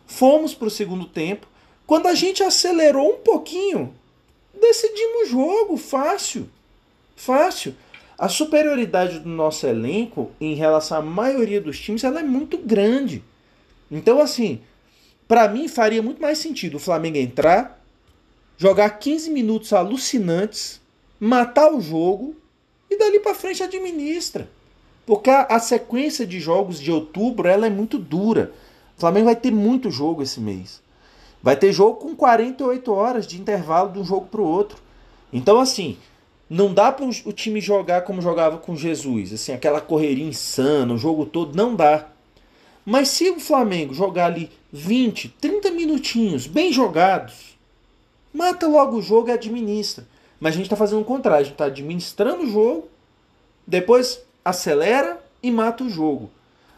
[0.06, 1.47] Fomos para o segundo tempo.
[1.88, 3.93] Quando a gente acelerou um pouquinho,
[4.60, 6.49] decidimos o jogo, fácil.
[7.15, 7.75] Fácil.
[8.17, 13.23] A superioridade do nosso elenco em relação à maioria dos times ela é muito grande.
[13.91, 14.62] Então, assim,
[15.28, 17.84] para mim faria muito mais sentido o Flamengo entrar,
[18.58, 20.80] jogar 15 minutos alucinantes,
[21.19, 22.36] matar o jogo
[22.89, 24.49] e dali para frente administra.
[25.06, 28.51] Porque a, a, sequência de jogos de outubro ela é muito dura.
[28.97, 30.82] O Flamengo vai ter muito jogo esse mês.
[31.43, 34.78] Vai ter jogo com 48 horas de intervalo de um jogo para o outro.
[35.32, 35.97] Então, assim,
[36.49, 40.97] não dá para o time jogar como jogava com Jesus, assim, aquela correria insana, o
[40.97, 42.08] jogo todo, não dá.
[42.86, 47.58] Mas se o Flamengo jogar ali 20, 30 minutinhos bem jogados,
[48.31, 50.05] mata logo o jogo e administra.
[50.39, 52.88] Mas a gente está fazendo o contrário, a gente está administrando o jogo,
[53.65, 56.29] depois acelera e mata o jogo.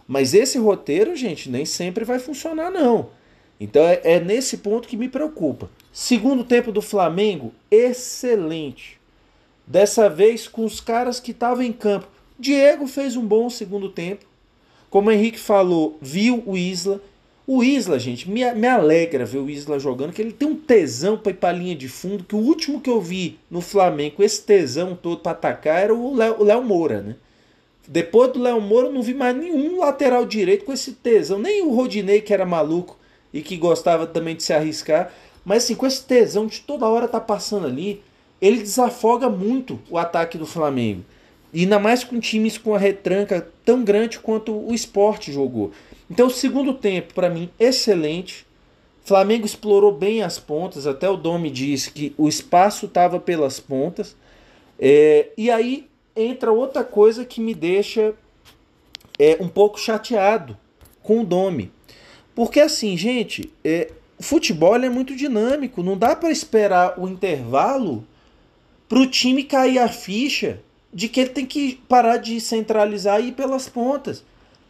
[0.08, 3.10] Mas esse roteiro, gente, nem sempre vai funcionar, não.
[3.60, 5.70] Então é, é nesse ponto que me preocupa.
[5.92, 8.97] Segundo tempo do Flamengo, excelente
[9.68, 12.08] Dessa vez com os caras que estavam em campo.
[12.40, 14.26] Diego fez um bom segundo tempo.
[14.90, 17.02] Como o Henrique falou, viu o Isla.
[17.46, 21.18] O Isla, gente, me, me alegra ver o Isla jogando, que ele tem um tesão
[21.18, 24.42] para ir para linha de fundo, que o último que eu vi no Flamengo, esse
[24.42, 27.16] tesão todo para atacar, era o Léo Moura, né?
[27.88, 31.40] Depois do Léo Moura, eu não vi mais nenhum lateral direito com esse tesão.
[31.40, 32.98] Nem o Rodinei, que era maluco
[33.34, 35.14] e que gostava também de se arriscar.
[35.46, 38.04] Mas assim, com esse tesão de toda hora tá passando ali
[38.42, 41.04] ele desafoga muito o ataque do Flamengo.
[41.54, 45.72] E ainda mais com times com a retranca tão grande quanto o esporte jogou.
[46.10, 48.46] Então, o segundo tempo, para mim, excelente.
[49.04, 54.16] Flamengo explorou bem as pontas, até o Domi disse que o espaço estava pelas pontas.
[54.80, 58.14] É, e aí entra outra coisa que me deixa
[59.18, 60.58] é um pouco chateado
[61.02, 61.72] com o Domi.
[62.36, 68.06] Porque assim, gente, é, o futebol é muito dinâmico, não dá para esperar o intervalo
[68.88, 70.60] para o time cair a ficha
[70.94, 74.24] de que ele tem que parar de centralizar e ir pelas pontas.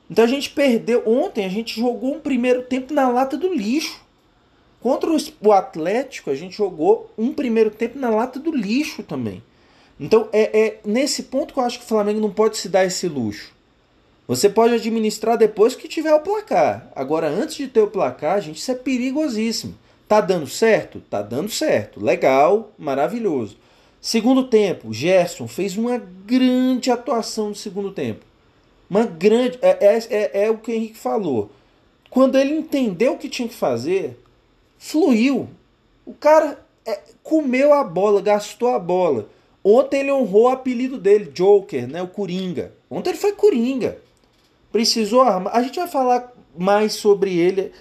[0.09, 1.03] Então a gente perdeu.
[1.05, 4.01] Ontem a gente jogou um primeiro tempo na lata do lixo.
[4.81, 5.09] Contra
[5.41, 9.43] o Atlético, a gente jogou um primeiro tempo na lata do lixo também.
[9.99, 12.85] Então é, é nesse ponto que eu acho que o Flamengo não pode se dar
[12.85, 13.55] esse luxo.
[14.27, 16.91] Você pode administrar depois que tiver o placar.
[16.93, 19.73] Agora, antes de ter o placar, gente, isso é perigosíssimo.
[20.05, 20.99] Tá dando certo?
[21.09, 22.03] Tá dando certo.
[22.03, 23.57] Legal, maravilhoso.
[24.01, 28.25] Segundo tempo, Gerson fez uma grande atuação no segundo tempo.
[28.89, 29.57] Uma grande.
[29.61, 31.51] É, é, é, é o que o Henrique falou.
[32.09, 34.17] Quando ele entendeu o que tinha que fazer,
[34.77, 35.49] fluiu.
[36.05, 39.27] O cara é, comeu a bola, gastou a bola.
[39.63, 42.01] Ontem ele honrou o apelido dele, Joker, né?
[42.01, 42.71] O Coringa.
[42.89, 43.97] Ontem ele foi Coringa.
[44.71, 45.53] Precisou armar.
[45.53, 47.73] A gente vai falar mais sobre ele.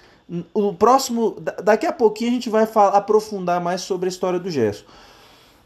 [0.53, 1.37] O próximo.
[1.63, 4.85] Daqui a pouquinho a gente vai falar, aprofundar mais sobre a história do Gerson.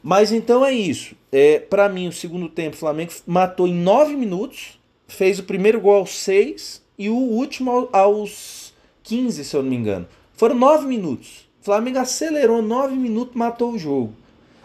[0.02, 1.14] Mas então é isso.
[1.30, 5.80] É, para mim, o segundo tempo, o Flamengo matou em 9 minutos, fez o primeiro
[5.80, 10.08] gol aos 6 e o último aos 15, se eu não me engano.
[10.32, 11.48] Foram 9 minutos.
[11.60, 14.14] O Flamengo acelerou 9 minutos, matou o jogo.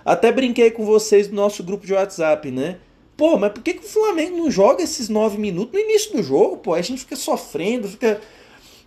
[0.04, 2.78] Até brinquei com vocês no nosso grupo de WhatsApp, né?
[3.18, 6.24] Pô, mas por que, que o Flamengo não joga esses 9 minutos no início do
[6.24, 6.58] jogo?
[6.58, 8.22] Pô, a gente fica sofrendo, fica.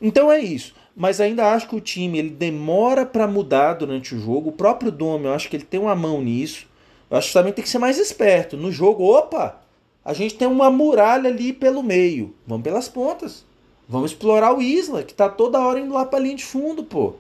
[0.01, 4.19] Então é isso mas ainda acho que o time ele demora para mudar durante o
[4.19, 4.51] jogo.
[4.51, 6.67] O próprio Dome, eu acho que ele tem uma mão nisso.
[7.09, 8.57] Eu acho que também tem que ser mais esperto.
[8.57, 9.61] No jogo, opa,
[10.05, 12.35] a gente tem uma muralha ali pelo meio.
[12.45, 13.45] Vamos pelas pontas.
[13.89, 17.15] Vamos explorar o Isla, que tá toda hora indo lá para linha de fundo, pô.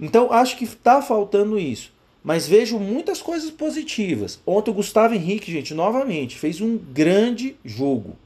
[0.00, 1.92] Então, acho que tá faltando isso.
[2.24, 4.40] Mas vejo muitas coisas positivas.
[4.44, 8.16] Ontem o Gustavo Henrique, gente, novamente, fez um grande jogo.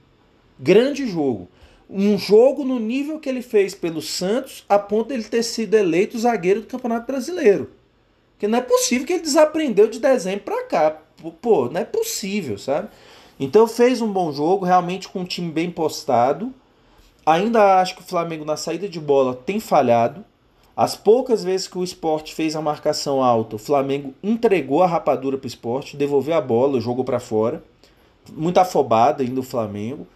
[0.59, 1.49] Grande jogo
[1.88, 5.75] um jogo no nível que ele fez pelo Santos, a ponto de ele ter sido
[5.75, 7.70] eleito zagueiro do Campeonato Brasileiro.
[8.33, 10.99] Porque não é possível que ele desaprendeu de dezembro para cá.
[11.40, 12.88] Pô, não é possível, sabe?
[13.38, 16.53] Então fez um bom jogo, realmente com um time bem postado.
[17.25, 20.25] Ainda acho que o Flamengo na saída de bola tem falhado.
[20.77, 25.38] As poucas vezes que o esporte fez a marcação alta, o Flamengo entregou a rapadura
[25.38, 27.64] para o esporte, devolveu a bola, jogou para fora.
[28.31, 30.07] Muito afobado ainda o Flamengo.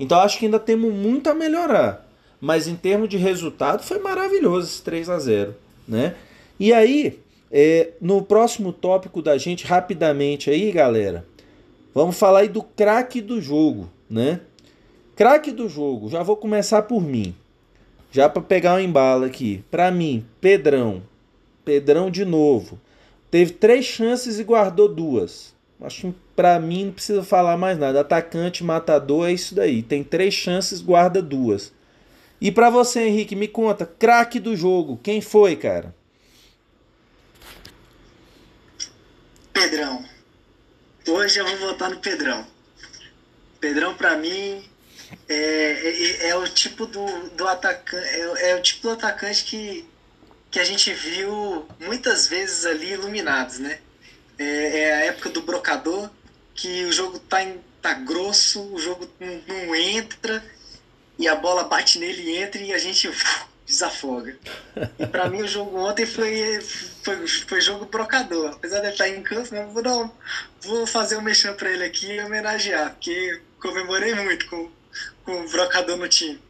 [0.00, 2.08] Então acho que ainda temos muito a melhorar.
[2.40, 5.54] Mas em termos de resultado foi maravilhoso esse 3 a 0
[5.86, 6.14] né?
[6.58, 7.18] E aí,
[7.50, 11.26] é, no próximo tópico da gente, rapidamente aí, galera,
[11.94, 14.40] vamos falar aí do craque do jogo, né?
[15.14, 17.34] Craque do jogo, já vou começar por mim.
[18.10, 19.62] Já para pegar um embalo aqui.
[19.70, 21.02] Para mim, Pedrão.
[21.64, 22.80] Pedrão de novo.
[23.30, 25.54] Teve três chances e guardou duas.
[25.82, 28.00] Acho para mim não precisa falar mais nada.
[28.00, 29.82] Atacante, matador, é isso daí.
[29.82, 31.72] Tem três chances, guarda duas.
[32.40, 35.94] E para você, Henrique, me conta, craque do jogo, quem foi, cara?
[39.52, 40.04] Pedrão.
[41.06, 42.46] Hoje eu vou votar no Pedrão.
[43.60, 44.64] Pedrão, para mim,
[45.28, 48.06] é, é, é, o tipo do, do atacante.
[48.06, 49.86] É, é, o tipo do atacante que,
[50.50, 53.80] que a gente viu muitas vezes ali iluminados, né?
[54.40, 56.08] É, é, a época do brocador,
[56.54, 60.42] que o jogo tá, em, tá grosso, o jogo não, não entra,
[61.18, 63.10] e a bola bate nele e entra e a gente
[63.68, 64.34] desafoga.
[64.98, 66.58] E pra mim o jogo ontem foi,
[67.02, 68.52] foi, foi jogo brocador.
[68.54, 70.10] Apesar de ele estar em campo, né, vou, um,
[70.62, 74.70] vou fazer um mexão pra ele aqui e homenagear, porque comemorei muito com,
[75.22, 76.40] com o brocador no time.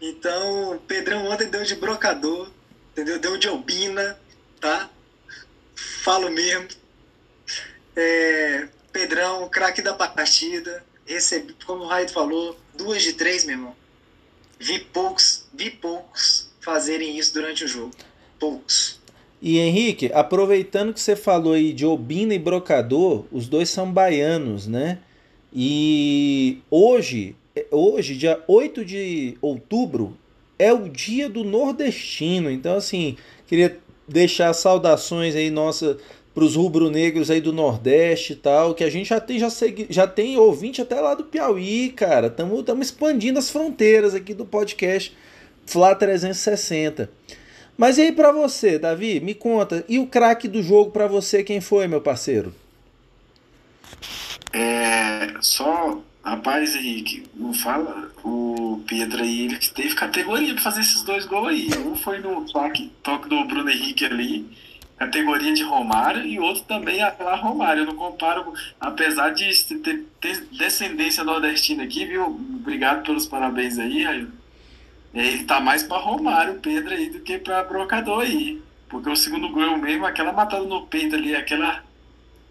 [0.00, 2.50] Então, o Pedrão ontem deu de brocador,
[2.92, 3.18] entendeu?
[3.18, 4.18] Deu de albina,
[4.58, 4.88] tá?
[5.74, 6.85] Falo mesmo.
[7.96, 10.84] É, Pedrão, craque da partida.
[11.06, 13.74] Recebi, como o Raid falou, duas de três, meu irmão.
[14.58, 17.92] Vi poucos, vi poucos fazerem isso durante o jogo.
[18.38, 19.00] Poucos.
[19.40, 24.66] E Henrique, aproveitando que você falou aí de Obina e Brocador, os dois são baianos,
[24.66, 24.98] né?
[25.52, 27.36] E hoje,
[27.70, 30.16] hoje, dia 8 de outubro,
[30.58, 32.50] é o dia do nordestino.
[32.50, 33.78] Então, assim, queria
[34.08, 35.98] deixar saudações aí nossa
[36.36, 39.86] para os rubro-negros aí do Nordeste e tal, que a gente já tem, já, segui,
[39.88, 42.26] já tem ouvinte até lá do Piauí, cara.
[42.26, 45.16] Estamos expandindo as fronteiras aqui do podcast
[45.64, 47.10] Flá 360.
[47.74, 51.42] Mas e aí para você, Davi, me conta, e o craque do jogo para você
[51.42, 52.54] quem foi, meu parceiro?
[54.52, 61.02] É, só, rapaz, Henrique, não fala, o Pedro aí, ele teve categoria para fazer esses
[61.02, 61.68] dois gols aí.
[61.78, 64.46] Um foi no toque, toque do Bruno Henrique ali,
[64.98, 67.82] categoria de Romário e outro também a lá Romário.
[67.82, 69.50] Eu não comparo, apesar de
[70.20, 72.26] ter, descendência nordestina aqui, viu?
[72.26, 74.32] Obrigado pelos parabéns aí, Raio.
[75.14, 78.62] Ele tá mais para Romário, Pedro aí, do que para Brocador aí.
[78.88, 81.84] Porque o segundo gol mesmo, aquela matada no peito ali, aquela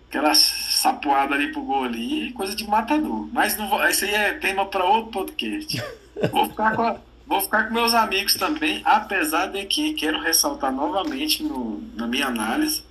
[0.10, 3.27] aquela sapoada ali pro gol ali, coisa de matador.
[3.34, 5.84] Mas não vou, isso aí é tema para outro podcast.
[6.31, 10.71] Vou ficar com a, Vou ficar com meus amigos também, apesar de que quero ressaltar
[10.71, 12.83] novamente no, na minha análise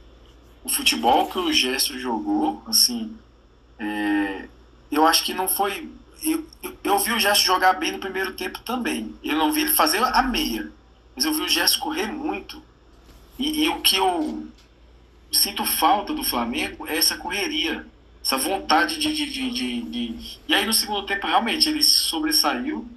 [0.64, 3.14] o futebol que o Gerson jogou, assim,
[3.78, 4.48] é,
[4.90, 5.90] eu acho que não foi.
[6.22, 9.14] Eu, eu, eu, vi o Gerson jogar bem no primeiro tempo também.
[9.22, 10.72] Eu não vi ele fazer a meia,
[11.14, 12.62] mas eu vi o Gerson correr muito.
[13.38, 14.48] E, e o que eu
[15.30, 17.86] sinto falta do Flamengo é essa correria,
[18.24, 20.38] essa vontade de, de, de, de, de...
[20.48, 22.88] E aí no segundo tempo realmente ele sobressaiu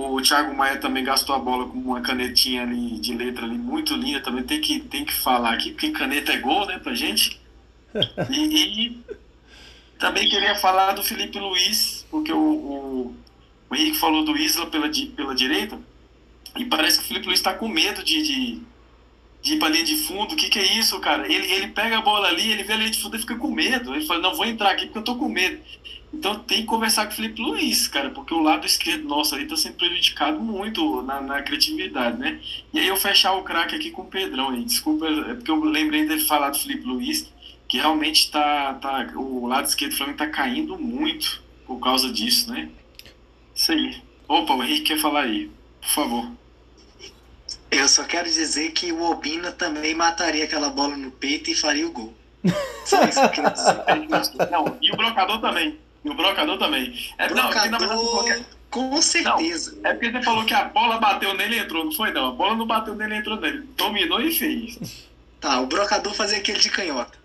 [0.00, 3.94] o, Thiago Maia também gastou a bola com uma canetinha ali de letra ali muito
[3.94, 7.40] linda, também tem que, tem que falar aqui, porque caneta é gol, né, pra gente.
[8.30, 9.00] E, e
[9.98, 13.16] também queria falar do Felipe Luiz, porque o, o,
[13.68, 15.78] o Henrique falou do Isla pela, pela direita,
[16.56, 18.60] e parece que o Felipe Luiz está com medo de, de,
[19.42, 20.32] de ir pra linha de fundo.
[20.32, 21.30] O que, que é isso, cara?
[21.30, 23.50] Ele, ele pega a bola ali, ele vê a linha de fundo e fica com
[23.50, 23.94] medo.
[23.94, 25.60] Ele fala, não, vou entrar aqui porque eu tô com medo.
[26.12, 29.46] Então tem que conversar com o Felipe Luiz, cara, porque o lado esquerdo nosso ali
[29.46, 32.40] tá sendo prejudicado muito na, na criatividade, né?
[32.72, 34.64] E aí eu fechar o craque aqui com o Pedrão aí.
[34.64, 37.32] Desculpa, é porque eu lembrei de falar do Felipe Luiz,
[37.68, 42.50] que realmente tá, tá o lado esquerdo do Flamengo tá caindo muito por causa disso,
[42.50, 42.68] né?
[43.54, 44.02] Isso aí.
[44.26, 45.48] Opa, o Henrique quer falar aí,
[45.80, 46.30] por favor.
[47.70, 51.86] Eu só quero dizer que o Obina também mataria aquela bola no peito e faria
[51.86, 52.12] o gol.
[52.84, 54.50] Só isso que eu quero dizer.
[54.50, 55.78] Não, e o brocador também.
[56.04, 56.94] E o brocador também.
[57.18, 59.76] É, brocador, não, verdade, com certeza.
[59.82, 62.28] Não, é porque você falou que a bola bateu nele e entrou, não foi não.
[62.28, 63.68] A bola não bateu nele e entrou nele.
[63.76, 64.78] Dominou e fez.
[65.40, 67.16] Tá, o brocador fazia aquele de canhota.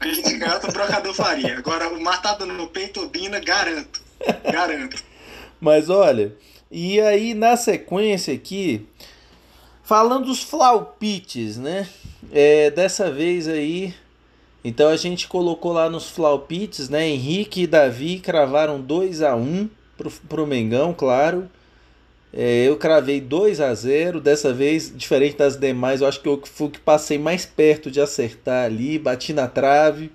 [0.00, 1.58] Aquele de canhota o brocador faria.
[1.58, 4.00] Agora, o matado no peito, Bina, garanto.
[4.50, 5.04] Garanto.
[5.60, 6.34] Mas olha,
[6.70, 8.88] e aí na sequência aqui,
[9.84, 11.86] falando dos flaupites, né?
[12.32, 13.94] É, dessa vez aí
[14.64, 17.08] então a gente colocou lá nos flaupits, né?
[17.08, 21.48] Henrique e Davi cravaram 2 a 1 pro, pro Mengão, claro.
[22.32, 26.40] É, eu cravei 2 a 0 Dessa vez, diferente das demais, eu acho que eu
[26.44, 30.10] fui que passei mais perto de acertar ali, bati na trave.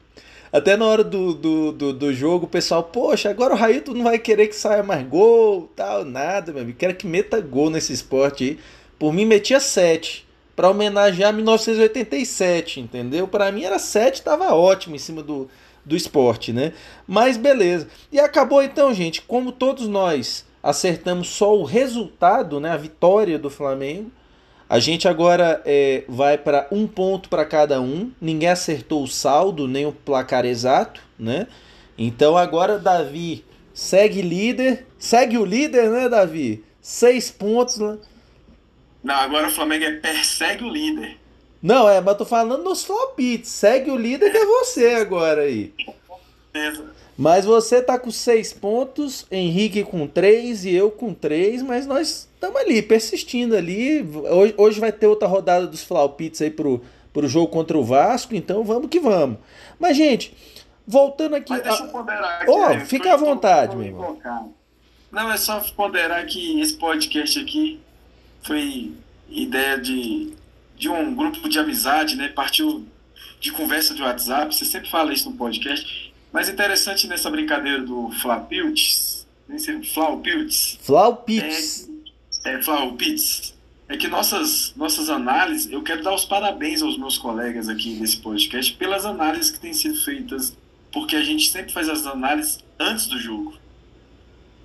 [0.51, 4.03] Até na hora do, do, do, do jogo, o pessoal, poxa, agora o Railton não
[4.03, 6.77] vai querer que saia mais gol, tal, nada, meu amigo.
[6.77, 8.59] Quero que meta gol nesse esporte aí.
[8.97, 10.26] Por mim, metia 7
[10.57, 13.27] para homenagear 1987, entendeu?
[13.27, 15.47] Para mim era 7, tava ótimo em cima do,
[15.85, 16.73] do esporte, né?
[17.07, 17.87] Mas beleza.
[18.11, 23.51] E acabou então, gente, como todos nós acertamos só o resultado, né, a vitória do
[23.51, 24.11] Flamengo,
[24.67, 28.11] a gente agora é, vai para um ponto para cada um.
[28.19, 31.45] Ninguém acertou o saldo nem o placar exato, né?
[31.95, 36.63] Então agora Davi segue líder, segue o líder, né, Davi?
[36.81, 37.99] Seis pontos, né?
[39.07, 41.17] Não, agora o Flamengo é persegue o líder.
[41.63, 43.47] Não, é, mas tô falando nos flopits.
[43.47, 45.73] Segue o líder que é você agora aí.
[47.17, 52.27] Mas você tá com seis pontos, Henrique com três e eu com três, mas nós
[52.33, 54.01] estamos ali, persistindo ali.
[54.29, 58.35] Hoje, hoje vai ter outra rodada dos Flaupits aí pro, pro jogo contra o Vasco,
[58.35, 59.37] então vamos que vamos.
[59.79, 60.35] Mas, gente,
[60.85, 61.53] voltando aqui.
[61.53, 62.51] Mas deixa eu ponderar aqui.
[62.51, 64.19] Oh, fica à vontade, meu irmão.
[65.09, 67.79] Não, é só ponderar que esse podcast aqui
[68.43, 68.93] foi
[69.29, 70.33] ideia de,
[70.77, 72.29] de um grupo de amizade, né?
[72.29, 72.85] Partiu
[73.39, 76.13] de conversa de WhatsApp, você sempre fala isso no podcast.
[76.31, 80.77] Mas interessante nessa brincadeira do Flapilts, nem sei, Flaupilts.
[80.81, 81.89] Flaupilts.
[82.45, 83.55] É, é Flaupilts.
[83.89, 88.17] É que nossas, nossas análises, eu quero dar os parabéns aos meus colegas aqui nesse
[88.17, 90.55] podcast pelas análises que têm sido feitas,
[90.91, 93.53] porque a gente sempre faz as análises antes do jogo.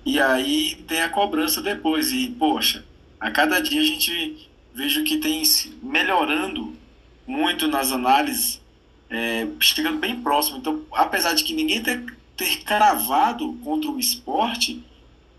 [0.05, 2.11] E aí tem a cobrança depois.
[2.11, 2.85] E, poxa,
[3.23, 5.45] a cada dia a gente vejo que tem
[5.81, 6.77] melhorando
[7.25, 8.61] muito nas análises,
[9.09, 10.59] é, chegando bem próximo.
[10.59, 12.05] Então, apesar de que ninguém ter,
[12.37, 14.85] ter cravado contra o esporte,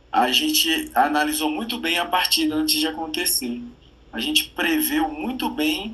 [0.10, 3.62] a gente analisou muito bem a partida antes de acontecer.
[4.14, 5.94] A gente preveu muito bem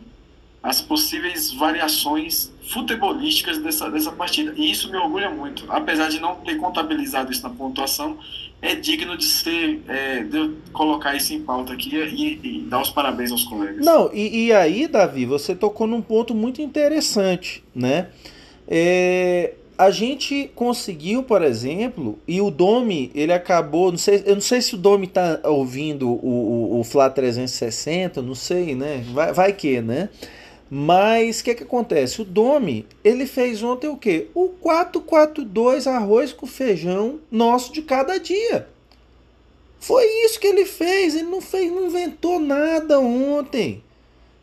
[0.61, 4.53] as possíveis variações futebolísticas dessa, dessa partida.
[4.55, 5.65] E isso me orgulha muito.
[5.69, 8.17] Apesar de não ter contabilizado isso na pontuação,
[8.61, 12.89] é digno de ser é, de colocar isso em pauta aqui e, e, dar os
[12.89, 13.85] parabéns aos colegas.
[13.85, 18.09] Não, e, e, aí, Davi, você tocou num ponto muito interessante, né?
[18.67, 24.41] É, a gente conseguiu, por exemplo, e o Domi, ele acabou, não sei, eu não
[24.41, 29.05] sei se o Domi tá ouvindo o, o, o Fla 360, não sei, né?
[29.13, 30.09] Vai, vai que, né?
[30.69, 32.21] Mas o que, que acontece?
[32.21, 34.27] O Domi, ele fez ontem o quê?
[34.35, 38.67] O 442 arroz com feijão nosso de cada dia.
[39.79, 41.15] Foi isso que ele fez.
[41.15, 43.83] Ele não fez, não inventou nada ontem.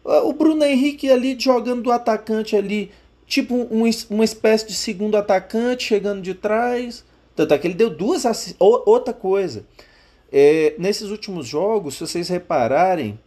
[0.02, 2.92] O Bruno Henrique ali jogando do atacante ali,
[3.26, 7.04] tipo um, uma espécie de segundo atacante chegando de trás.
[7.34, 8.24] Tanto é que ele deu duas
[8.58, 9.64] outra coisa.
[10.32, 13.18] É, nesses últimos jogos, se vocês repararem,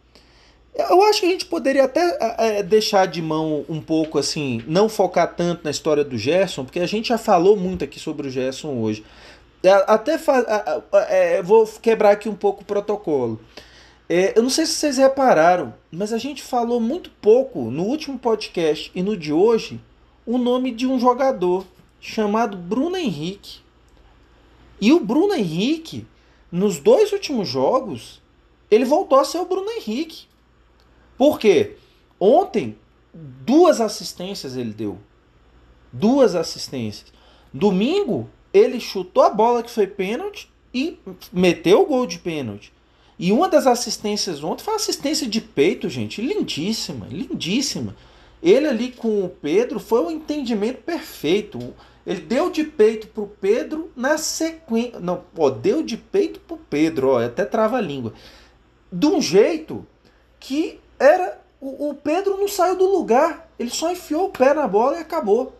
[0.74, 4.88] eu acho que a gente poderia até é, deixar de mão um pouco assim, não
[4.88, 8.30] focar tanto na história do Gerson, porque a gente já falou muito aqui sobre o
[8.30, 9.04] Gerson hoje.
[9.62, 10.18] É, até
[11.08, 13.40] é, vou quebrar aqui um pouco o protocolo.
[14.08, 18.18] É, eu não sei se vocês repararam, mas a gente falou muito pouco no último
[18.18, 19.80] podcast e no de hoje
[20.26, 21.66] o nome de um jogador
[22.00, 23.60] chamado Bruno Henrique.
[24.80, 26.06] E o Bruno Henrique,
[26.50, 28.20] nos dois últimos jogos,
[28.70, 30.29] ele voltou a ser o Bruno Henrique.
[31.20, 31.72] Por quê?
[32.18, 32.78] Ontem,
[33.12, 34.96] duas assistências ele deu.
[35.92, 37.12] Duas assistências.
[37.52, 40.98] Domingo, ele chutou a bola que foi pênalti e
[41.30, 42.72] meteu o gol de pênalti.
[43.18, 47.94] E uma das assistências ontem foi uma assistência de peito, gente, lindíssima, lindíssima.
[48.42, 51.74] Ele ali com o Pedro foi um entendimento perfeito.
[52.06, 54.98] Ele deu de peito pro Pedro na sequência.
[54.98, 58.14] Não, ó, deu de peito pro Pedro, ó, até trava a língua.
[58.90, 59.86] De um jeito
[60.38, 64.68] que era o, o Pedro não saiu do lugar, ele só enfiou o pé na
[64.68, 65.54] bola e acabou.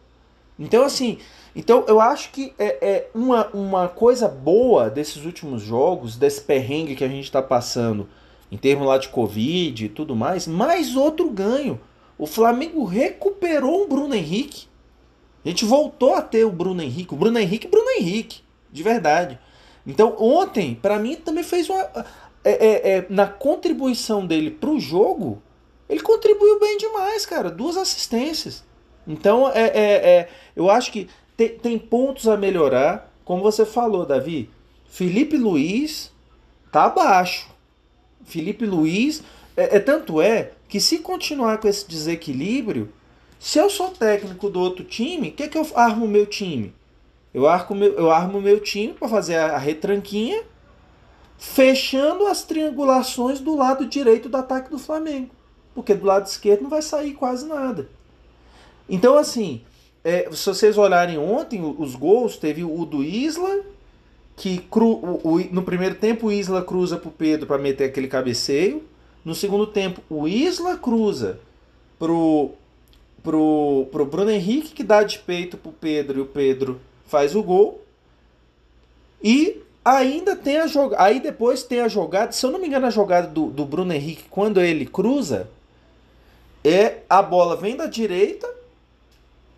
[0.58, 1.18] Então assim,
[1.56, 6.94] então eu acho que é, é uma, uma coisa boa desses últimos jogos, desse perrengue
[6.94, 8.08] que a gente está passando
[8.52, 11.80] em termos lá de Covid e tudo mais, mais outro ganho.
[12.18, 14.68] O Flamengo recuperou o Bruno Henrique.
[15.44, 17.14] A gente voltou a ter o Bruno Henrique.
[17.14, 19.38] O Bruno Henrique, Bruno Henrique, de verdade.
[19.86, 21.88] Então ontem, para mim, também fez uma
[22.42, 25.42] é, é, é, na contribuição dele para o jogo,
[25.88, 27.50] ele contribuiu bem demais, cara.
[27.50, 28.64] Duas assistências.
[29.06, 33.12] Então, é, é, é eu acho que tem, tem, pontos a melhorar.
[33.24, 34.50] Como você falou, Davi,
[34.88, 36.12] Felipe Luiz
[36.72, 37.48] tá abaixo.
[38.24, 39.22] Felipe Luiz.
[39.56, 42.92] É, é, tanto é que se continuar com esse desequilíbrio,
[43.38, 46.72] se eu sou técnico do outro time, o que, que eu armo meu time?
[47.34, 50.42] Eu, arco meu, eu armo meu time para fazer a, a retranquinha
[51.40, 55.30] fechando as triangulações do lado direito do ataque do Flamengo.
[55.74, 57.88] Porque do lado esquerdo não vai sair quase nada.
[58.86, 59.62] Então, assim,
[60.04, 63.62] é, se vocês olharem ontem, os gols, teve o do Isla,
[64.36, 67.84] que cru, o, o, no primeiro tempo o Isla cruza para o Pedro para meter
[67.84, 68.84] aquele cabeceio.
[69.24, 71.40] No segundo tempo, o Isla cruza
[71.98, 72.50] pro,
[73.22, 77.42] pro, pro Bruno Henrique, que dá de peito pro Pedro e o Pedro faz o
[77.42, 77.82] gol.
[79.22, 81.02] E Ainda tem a jogada.
[81.02, 82.32] Aí depois tem a jogada.
[82.32, 85.48] Se eu não me engano, a jogada do, do Bruno Henrique, quando ele cruza,
[86.64, 88.48] é a bola vem da direita,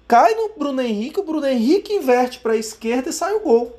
[0.07, 3.79] cai no Bruno Henrique, o Bruno Henrique inverte para a esquerda e sai o gol.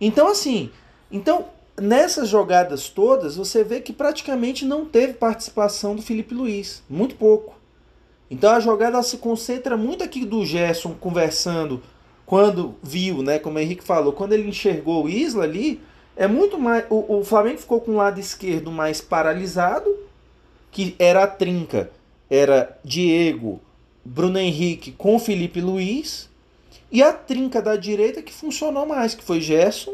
[0.00, 0.70] Então, assim,
[1.10, 1.46] então
[1.80, 6.82] nessas jogadas todas, você vê que praticamente não teve participação do Felipe Luiz.
[6.88, 7.54] Muito pouco.
[8.30, 11.82] Então a jogada se concentra muito aqui do Gerson conversando
[12.32, 15.78] quando viu, né, como o Henrique falou, quando ele enxergou o Isla ali,
[16.16, 16.86] é muito mais.
[16.88, 19.94] O, o Flamengo ficou com o lado esquerdo mais paralisado,
[20.70, 21.90] que era a trinca,
[22.30, 23.60] era Diego,
[24.02, 26.30] Bruno Henrique com Felipe Luiz,
[26.90, 29.92] e a trinca da direita que funcionou mais, que foi Gerson,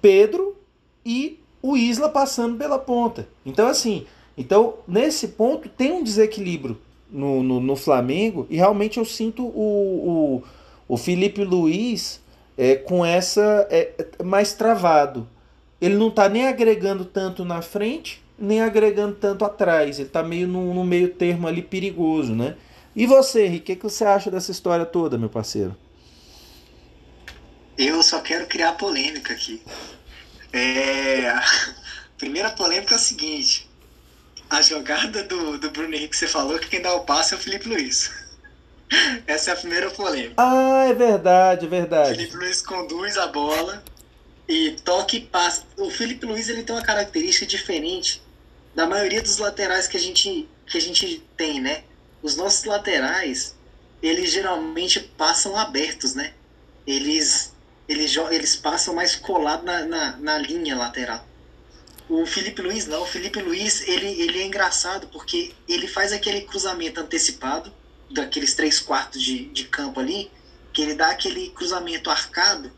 [0.00, 0.56] Pedro
[1.04, 3.28] e o Isla passando pela ponta.
[3.44, 6.78] Então, assim, então nesse ponto tem um desequilíbrio
[7.10, 10.57] no, no, no Flamengo, e realmente eu sinto o, o
[10.88, 12.20] o Felipe Luiz
[12.56, 15.28] é com essa é, é mais travado.
[15.80, 19.98] Ele não está nem agregando tanto na frente, nem agregando tanto atrás.
[19.98, 22.56] Ele está meio no, no, meio termo ali perigoso, né?
[22.96, 25.76] E você, Henrique, o que, que você acha dessa história toda, meu parceiro?
[27.76, 29.62] Eu só quero criar polêmica aqui.
[30.52, 31.32] É...
[32.18, 33.70] Primeira polêmica é a seguinte:
[34.50, 37.36] a jogada do, do Bruno Henrique que você falou que quem dá o passe é
[37.36, 38.27] o Felipe Luiz.
[39.26, 40.34] Essa é a primeira polêmica.
[40.36, 42.16] Ah, é verdade, é verdade.
[42.16, 43.82] Felipe Luiz conduz a bola
[44.48, 45.64] e toca e passa.
[45.76, 48.22] O Felipe Luiz ele tem uma característica diferente
[48.74, 51.84] da maioria dos laterais que a gente, que a gente tem, né?
[52.22, 53.54] Os nossos laterais,
[54.02, 56.32] eles geralmente passam abertos, né?
[56.86, 57.52] Eles,
[57.88, 61.26] eles, eles passam mais colado na, na, na linha lateral.
[62.08, 63.02] O Felipe Luiz não.
[63.02, 67.70] O Felipe Luiz, ele, ele é engraçado porque ele faz aquele cruzamento antecipado
[68.10, 70.30] daqueles três quartos de, de campo ali,
[70.72, 72.72] que ele dá aquele cruzamento arcado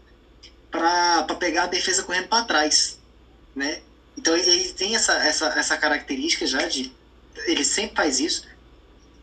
[0.70, 2.98] para pegar a defesa correndo para trás,
[3.54, 3.82] né?
[4.16, 6.92] Então ele tem essa, essa, essa característica já de
[7.46, 8.46] ele sempre faz isso.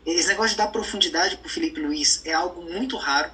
[0.04, 3.30] esse negócio de dar profundidade pro Felipe Luiz é algo muito raro.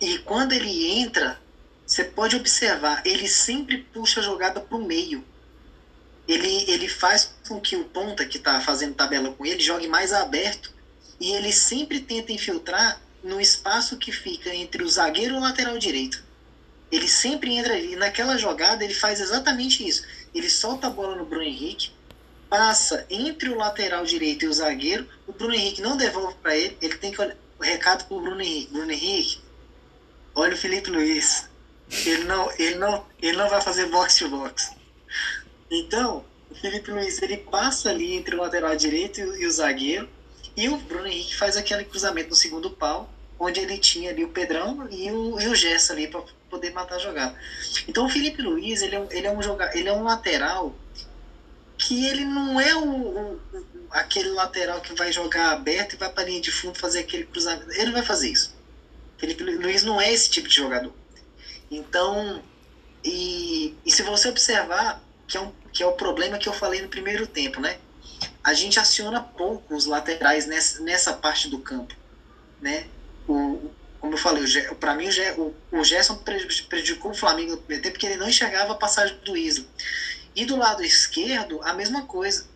[0.00, 1.40] E quando ele entra,
[1.86, 5.24] você pode observar, ele sempre puxa a jogada pro meio.
[6.28, 10.12] Ele, ele faz com que o ponta que está fazendo tabela com ele jogue mais
[10.12, 10.75] aberto
[11.20, 15.78] e ele sempre tenta infiltrar no espaço que fica entre o zagueiro e o lateral
[15.78, 16.22] direito.
[16.90, 17.96] Ele sempre entra ali.
[17.96, 20.04] Naquela jogada ele faz exatamente isso.
[20.34, 21.90] Ele solta a bola no Bruno Henrique,
[22.48, 25.08] passa entre o lateral direito e o zagueiro.
[25.26, 26.76] O Bruno Henrique não devolve para ele.
[26.80, 28.72] Ele tem que olhar o recado para o Bruno Henrique.
[28.72, 29.40] Bruno Henrique,
[30.34, 31.48] olha o Felipe Luiz.
[32.04, 34.70] Ele não, ele não, ele não vai fazer box to box.
[35.70, 40.08] Então, o Felipe Luiz ele passa ali entre o lateral direito e o zagueiro.
[40.56, 44.30] E o Bruno Henrique faz aquele cruzamento no segundo pau, onde ele tinha ali o
[44.30, 47.38] Pedrão e o, e o Gerson ali para poder matar a jogada.
[47.86, 50.74] Então o Felipe Luiz, ele é, ele é um jogador, ele é um lateral
[51.76, 53.40] que ele não é o, o,
[53.90, 57.24] aquele lateral que vai jogar aberto e vai para a linha de fundo fazer aquele
[57.24, 57.70] cruzamento.
[57.72, 58.56] Ele não vai fazer isso.
[59.18, 60.92] Felipe Luiz não é esse tipo de jogador.
[61.70, 62.42] Então,
[63.04, 66.80] e, e se você observar, que é, um, que é o problema que eu falei
[66.80, 67.78] no primeiro tempo, né?
[68.46, 71.92] A gente aciona pouco os laterais nessa, nessa parte do campo,
[72.60, 72.86] né?
[73.26, 74.44] O, como eu falei,
[74.78, 76.22] para mim o, o Gerson
[76.68, 79.66] prejudicou o Flamengo no primeiro tempo porque ele não enxergava a passagem do Isla.
[80.32, 82.46] E do lado esquerdo, a mesma coisa.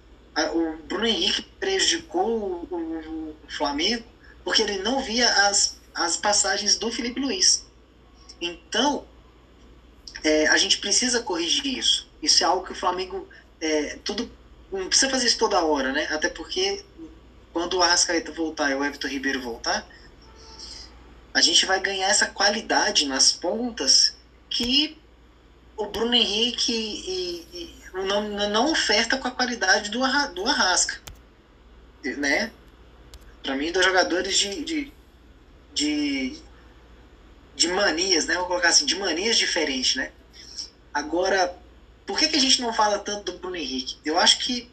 [0.54, 4.04] O Bruno Henrique prejudicou o, o, o Flamengo
[4.44, 7.66] porque ele não via as, as passagens do Felipe Luiz.
[8.40, 9.04] Então,
[10.22, 12.08] é, a gente precisa corrigir isso.
[12.22, 13.28] Isso é algo que o Flamengo.
[13.60, 14.30] É, tudo
[14.72, 16.06] Não precisa fazer isso toda hora, né?
[16.10, 16.84] Até porque
[17.52, 19.86] quando o Arrascaeta voltar e o Everton Ribeiro voltar,
[21.34, 24.16] a gente vai ganhar essa qualidade nas pontas
[24.48, 24.96] que
[25.76, 31.00] o Bruno Henrique e, e não, não oferta com a qualidade do, Arra, do Arrasca.
[32.04, 32.50] Né?
[33.42, 34.92] Para mim, dois jogadores de, de,
[35.72, 36.38] de,
[37.54, 38.34] de manias, né?
[38.36, 40.12] Vou colocar assim, de manias diferentes, né?
[40.92, 41.54] Agora,
[42.10, 43.96] por que, que a gente não fala tanto do Bruno Henrique?
[44.04, 44.68] Eu acho que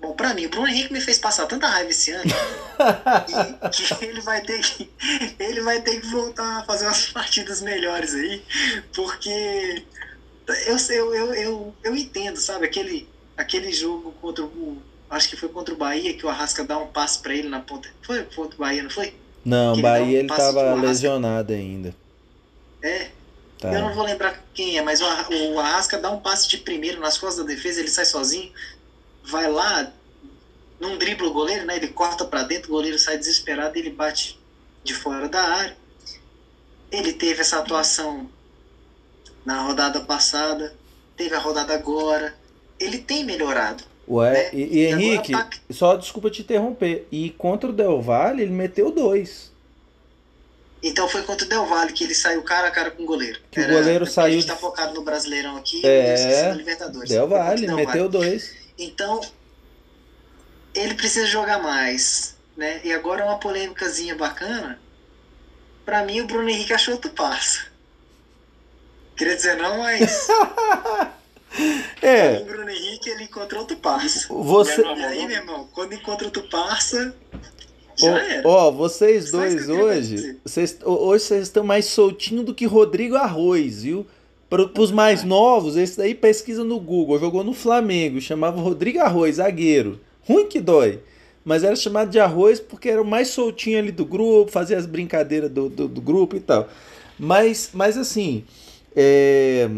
[0.00, 2.24] Bom, pra mim, o Bruno Henrique me fez passar tanta raiva esse ano
[3.70, 4.90] que, que, ele vai ter que
[5.38, 8.42] ele vai ter que voltar a fazer umas partidas melhores aí,
[8.92, 9.84] porque
[10.66, 15.48] eu eu, eu, eu, eu entendo, sabe, aquele, aquele jogo contra o acho que foi
[15.48, 17.88] contra o Bahia que o Arrasca dá um passe para ele na ponta.
[18.02, 19.14] Foi contra o Bahia, não foi?
[19.44, 21.94] Não, o Bahia ele, um ele tava lesionado ainda.
[22.82, 23.08] É.
[23.62, 23.72] Tá.
[23.72, 25.04] Eu não vou lembrar quem é, mas o,
[25.54, 28.52] o Arrasca dá um passe de primeiro nas costas da defesa, ele sai sozinho
[29.24, 29.92] vai lá,
[30.80, 31.76] não dribla o goleiro, né?
[31.76, 34.38] Ele corta para dentro, o goleiro sai desesperado, ele bate
[34.82, 35.76] de fora da área.
[36.90, 38.28] Ele teve essa atuação
[39.44, 40.74] na rodada passada,
[41.16, 42.34] teve a rodada agora.
[42.78, 43.84] Ele tem melhorado.
[44.08, 44.50] Ué, né?
[44.52, 45.48] e, e, Henrique, tá...
[45.70, 47.06] só desculpa te interromper.
[47.10, 49.51] E contra o Del Valle, ele meteu dois.
[50.82, 53.38] Então foi contra o Del Valle que ele saiu cara a cara com o goleiro.
[53.50, 54.38] Que Era, o goleiro saiu.
[54.38, 57.08] A gente tá focado no Brasileirão aqui, é, no Libertadores.
[57.08, 58.52] Del Valle, Del meteu dois.
[58.76, 59.20] Então,
[60.74, 62.80] ele precisa jogar mais, né?
[62.82, 64.80] E agora uma polêmicazinha bacana.
[65.84, 67.70] Para mim, o Bruno Henrique achou outro passo.
[69.16, 70.26] Queria dizer não, mas.
[72.02, 72.38] é.
[72.38, 74.26] O Bruno Henrique ele encontrou outro passo.
[74.42, 74.80] Você...
[74.82, 77.12] E aí, meu irmão, quando encontra outro passo.
[78.44, 84.06] Ó, vocês dois hoje, vocês, hoje vocês estão mais soltinho do que Rodrigo Arroz, viu?
[84.48, 89.36] Para os mais novos, esse daí pesquisa no Google, jogou no Flamengo, chamava Rodrigo Arroz,
[89.36, 89.98] zagueiro.
[90.28, 91.00] Ruim que dói.
[91.44, 94.86] Mas era chamado de arroz porque era o mais soltinho ali do grupo, fazia as
[94.86, 96.68] brincadeiras do, do, do grupo e tal.
[97.18, 98.44] Mas, mas assim,
[98.94, 99.68] é...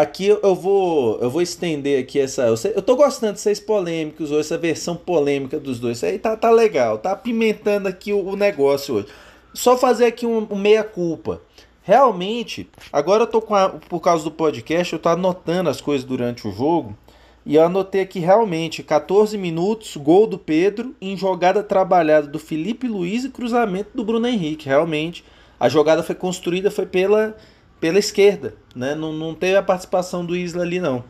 [0.00, 2.42] aqui eu vou eu vou estender aqui essa.
[2.42, 5.98] Eu, sei, eu tô gostando de polêmicos hoje, essa versão polêmica dos dois.
[5.98, 9.08] Isso aí tá, tá legal, tá apimentando aqui o, o negócio hoje.
[9.54, 11.40] Só fazer aqui um, um meia-culpa.
[11.82, 16.04] Realmente, agora eu tô com a, por causa do podcast, eu tô anotando as coisas
[16.04, 16.96] durante o jogo.
[17.44, 22.88] E eu anotei aqui realmente 14 minutos, gol do Pedro, em jogada trabalhada do Felipe
[22.88, 24.68] Luiz e cruzamento do Bruno Henrique.
[24.68, 25.24] Realmente,
[25.58, 27.36] a jogada foi construída foi pela,
[27.80, 28.94] pela esquerda, né?
[28.94, 31.04] Não, não teve a participação do Isla ali, não.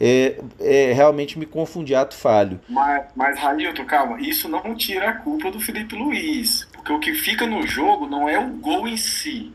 [0.00, 2.60] É, é, realmente me confundi, ato falho.
[2.68, 6.66] Mas, mas Railton, calma, isso não tira a culpa do Felipe Luiz.
[6.72, 9.52] Porque o que fica no jogo não é o gol em si,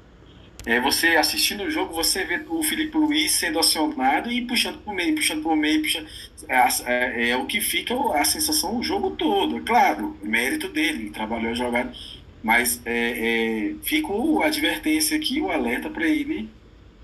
[0.65, 4.91] é, você assistindo o jogo, você vê o Felipe Luiz sendo acionado e puxando para
[4.91, 6.07] o meio, puxando para o meio, puxando.
[6.47, 9.57] É, é, é, o que fica a sensação o jogo todo.
[9.57, 11.93] É claro, mérito dele, ele trabalhou a jogada,
[12.41, 14.07] mas é, é, fica
[14.41, 16.49] a advertência aqui, o alerta para ele.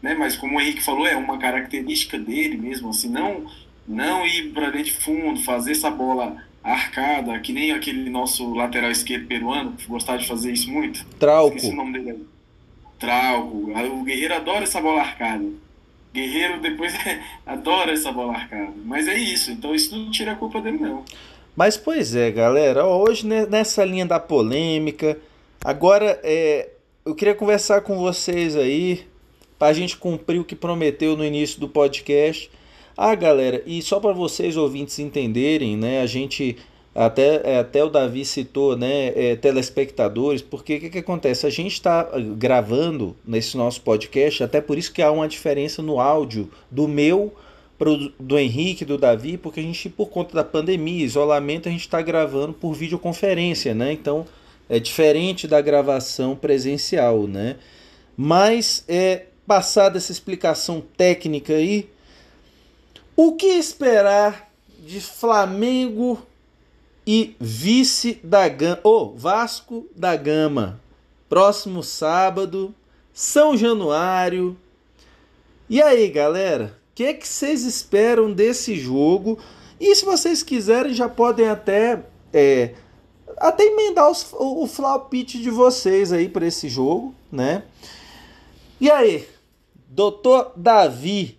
[0.02, 0.16] Né?
[0.16, 3.46] Mas como o Henrique falou, é uma característica dele mesmo, assim, não,
[3.88, 8.90] não ir para dentro de fundo, fazer essa bola arcada, que nem aquele nosso lateral
[8.90, 11.06] esquerdo peruano, que gostava de fazer isso muito.
[11.20, 11.56] Trauco.
[11.56, 12.12] Esqueci o nome dele.
[12.12, 12.20] aí.
[13.00, 13.72] Trauco.
[14.00, 15.46] O Guerreiro adora essa bola arcada.
[16.14, 16.94] Guerreiro depois
[17.46, 18.74] adora essa bola arcada.
[18.84, 21.04] Mas é isso, então isso não tira a culpa dele, não.
[21.56, 25.18] Mas pois é, galera, hoje nessa linha da polêmica,
[25.64, 26.68] agora é,
[27.06, 29.08] eu queria conversar com vocês aí
[29.58, 32.52] para a gente cumprir o que prometeu no início do podcast.
[32.98, 36.58] Ah, galera, e só para vocês ouvintes entenderem, né, a gente
[36.94, 41.48] até, é, até o Davi citou, né, é, telespectadores, porque o que, que acontece?
[41.48, 46.02] A gente está gravando nesse nosso podcast, até por isso que há uma diferença no
[46.02, 47.34] áudio do meu
[47.78, 51.82] pro, do Henrique, do Davi, porque a gente, por conta da pandemia, isolamento, a gente
[51.82, 53.92] está gravando por videoconferência, né?
[53.92, 54.26] Então
[54.70, 57.58] é diferente da gravação presencial, né?
[58.18, 61.90] Mas é passada essa explicação técnica aí,
[63.16, 64.50] o que esperar
[64.80, 66.22] de Flamengo
[67.06, 70.80] e vice da Gama, oh, Vasco da Gama,
[71.30, 72.74] próximo sábado,
[73.14, 74.58] São Januário.
[75.70, 79.38] E aí, galera, que, que vocês esperam desse jogo?
[79.78, 82.02] E se vocês quiserem, já podem até
[82.34, 82.74] é,
[83.38, 84.68] até emendar os, o, o
[85.26, 87.64] de vocês aí para esse jogo, né?
[88.80, 89.28] E aí,
[89.90, 91.38] doutor Davi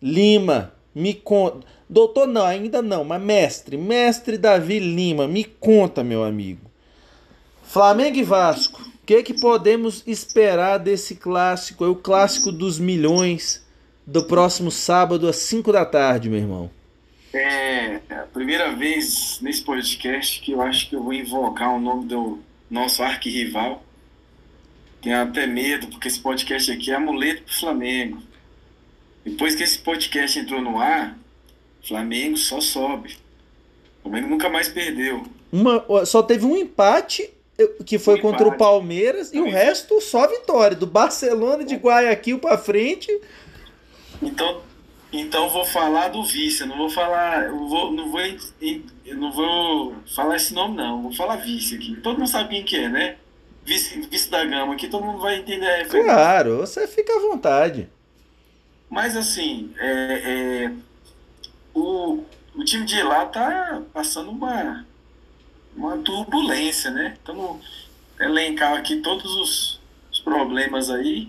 [0.00, 1.66] Lima, me conta.
[1.90, 6.70] Doutor não, ainda não, mas mestre, mestre Davi Lima, me conta, meu amigo.
[7.64, 11.84] Flamengo e Vasco, o que, que podemos esperar desse clássico?
[11.84, 13.62] É o clássico dos milhões
[14.06, 16.70] do próximo sábado às 5 da tarde, meu irmão.
[17.32, 22.06] É a primeira vez nesse podcast que eu acho que eu vou invocar o nome
[22.06, 22.38] do
[22.70, 23.82] nosso arquirrival.
[25.00, 28.22] Tenho até medo, porque esse podcast aqui é amuleto pro Flamengo.
[29.24, 31.16] Depois que esse podcast entrou no ar,
[31.86, 33.16] Flamengo só sobe.
[34.00, 35.24] O Flamengo nunca mais perdeu.
[35.50, 37.30] Uma, só teve um empate
[37.86, 38.58] que foi Um contra o empate.
[38.58, 39.52] Palmeiras e o Também.
[39.52, 40.76] resto só vitória.
[40.76, 43.08] Do Barcelona de Guayaquil pra frente.
[44.22, 44.62] Então,
[45.12, 46.62] então vou falar do vice.
[46.62, 51.02] Eu não vou falar, eu vou, não vou, eu não vou falar esse nome não.
[51.02, 51.96] Vou falar vice aqui.
[51.96, 53.16] Todo mundo sabe quem que é, né?
[53.64, 55.86] Vice, vice da Gama aqui, todo mundo vai entender.
[55.88, 57.88] Claro, você fica à vontade.
[58.88, 60.72] Mas assim, é, é,
[61.74, 64.84] o, o time de lá tá passando uma,
[65.76, 67.14] uma turbulência, né?
[67.16, 67.88] Estamos
[68.20, 71.28] elencar aqui todos os, os problemas aí.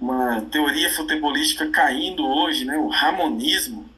[0.00, 2.76] Uma teoria futebolística caindo hoje, né?
[2.78, 3.88] O ramonismo.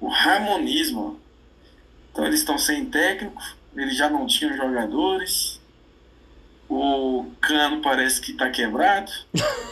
[0.00, 1.20] O ramonismo.
[2.12, 3.40] Então eles estão sem técnico,
[3.76, 5.60] eles já não tinham jogadores.
[6.68, 9.10] O cano parece que está quebrado.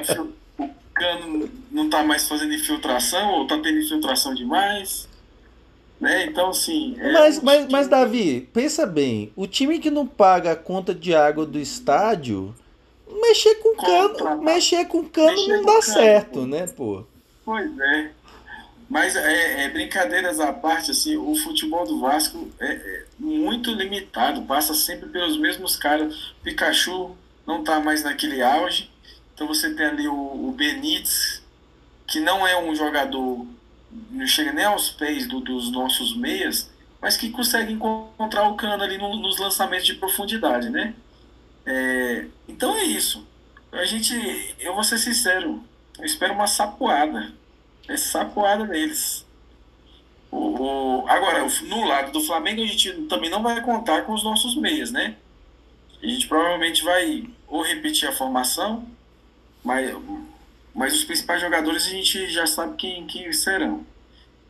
[0.00, 5.08] Então, o cano não está mais fazendo infiltração, ou está tendo infiltração demais.
[6.00, 6.26] Né?
[6.26, 6.94] Então, assim.
[6.98, 10.56] é Mas, um mas, time- mas, Davi, pensa bem: o time que não paga a
[10.56, 12.54] conta de água do estádio,
[13.08, 16.46] mexer com cano, Contra- mexer com cano Mexer não com dá cano, certo, pô.
[16.46, 17.04] né, pô?
[17.44, 18.10] Pois é.
[18.88, 24.42] Mas é, é, brincadeiras à parte, assim, o futebol do Vasco é, é muito limitado,
[24.42, 26.14] passa sempre pelos mesmos caras.
[26.42, 28.90] Pikachu não tá mais naquele auge.
[29.34, 31.42] Então você tem ali o, o Benítez,
[32.06, 33.44] que não é um jogador,
[34.10, 36.70] não chega nem aos pés do- dos nossos meias,
[37.02, 40.94] mas que consegue encontrar o cano ali no- nos lançamentos de profundidade, né?
[41.66, 43.26] É, então é isso.
[43.72, 44.14] A gente,
[44.60, 45.62] eu vou ser sincero,
[45.98, 47.34] eu espero uma sapoada.
[47.88, 49.26] É sapoada neles.
[50.30, 54.24] O, o- agora, no lado do Flamengo, a gente também não vai contar com os
[54.24, 55.16] nossos meias, né?
[56.02, 58.88] A gente provavelmente vai ou repetir a formação,
[59.64, 59.94] mas,
[60.74, 63.86] mas os principais jogadores a gente já sabe quem, quem serão.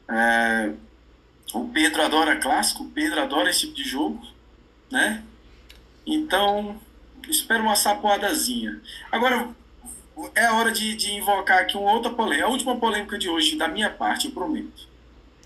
[0.09, 0.73] É,
[1.55, 4.27] o Pedro adora clássico, o Pedro adora esse tipo de jogo,
[4.91, 5.25] né?
[6.07, 6.81] Então,
[7.29, 8.81] espero uma sapoadazinha.
[9.11, 9.49] Agora,
[10.35, 12.47] é hora de, de invocar aqui uma outra polêmica.
[12.47, 14.87] A última polêmica de hoje, da minha parte, eu prometo.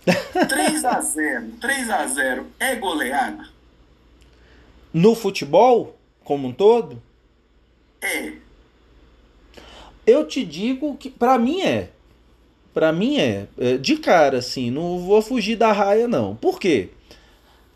[0.48, 3.48] 3 a 0 3 a 0 é goleada?
[4.92, 7.00] No futebol, como um todo,
[8.00, 8.32] É.
[10.06, 11.90] eu te digo que pra mim é.
[12.72, 13.46] Pra mim é.
[13.58, 16.34] É, De cara, assim, não vou fugir da raia, não.
[16.34, 16.90] Por quê?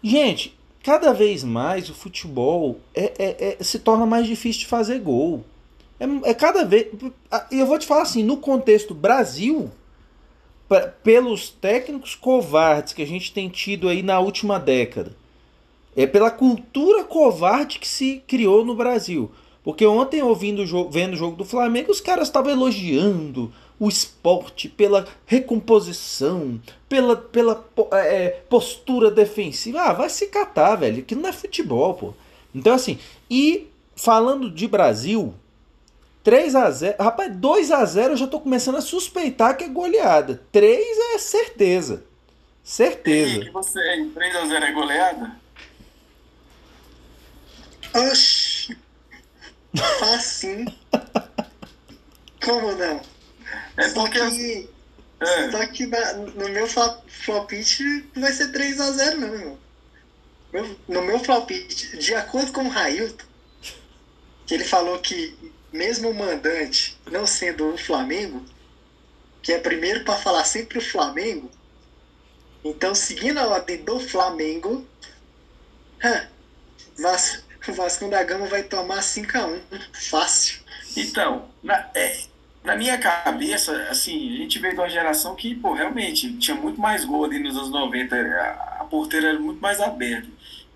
[0.02, 5.00] Gente, cada vez mais o futebol é, é- é- se torna mais difícil de fazer
[5.00, 5.42] gol.
[5.98, 6.88] É, é cada vez.
[7.50, 9.70] E eu vou te falar assim, no contexto Brasil,
[10.68, 15.16] pe- pelos técnicos covardes que a gente tem tido aí na última década,
[15.96, 19.30] é pela cultura covarde que se criou no Brasil.
[19.62, 23.88] Porque ontem, ouvindo o jogo, vendo o jogo do Flamengo, os caras estavam elogiando o
[23.88, 29.80] esporte, pela recomposição, pela, pela é, postura defensiva.
[29.82, 32.14] Ah, vai se catar, velho, que não é futebol, pô.
[32.54, 32.98] Então, assim,
[33.28, 35.34] e falando de Brasil,
[36.22, 39.68] 3 a 0 Rapaz, 2 a 0 eu já tô começando a suspeitar que é
[39.68, 40.42] goleada.
[40.52, 42.04] 3 é certeza.
[42.62, 43.44] Certeza.
[43.44, 45.36] E você, 3 a 0 é goleada?
[47.94, 48.76] Oxi.
[50.00, 50.72] Facinho.
[52.42, 53.13] Como não?
[53.76, 54.18] É Só porque.
[54.30, 54.70] que,
[55.20, 55.50] É.
[55.50, 56.66] só que na- no meu
[57.26, 57.82] palpite
[58.14, 59.58] não vai ser 3x0, não, irmão.
[60.52, 63.24] Meu- No meu palpite, de acordo com o Railton,
[64.46, 65.36] que ele falou que
[65.72, 68.44] mesmo o mandante não sendo o Flamengo,
[69.42, 71.50] que é primeiro para falar sempre o Flamengo,
[72.64, 74.86] então seguindo a ordem do Flamengo,
[76.04, 76.28] hã,
[76.98, 79.60] Vas- o Vasco da Gama vai tomar 5x1.
[79.92, 80.60] Fácil.
[80.96, 82.22] Então, na, é,
[82.64, 86.80] na minha cabeça, assim, a gente veio de uma geração que, pô, realmente tinha muito
[86.80, 90.26] mais gol ali nos anos 90, a, a porteira era muito mais aberta.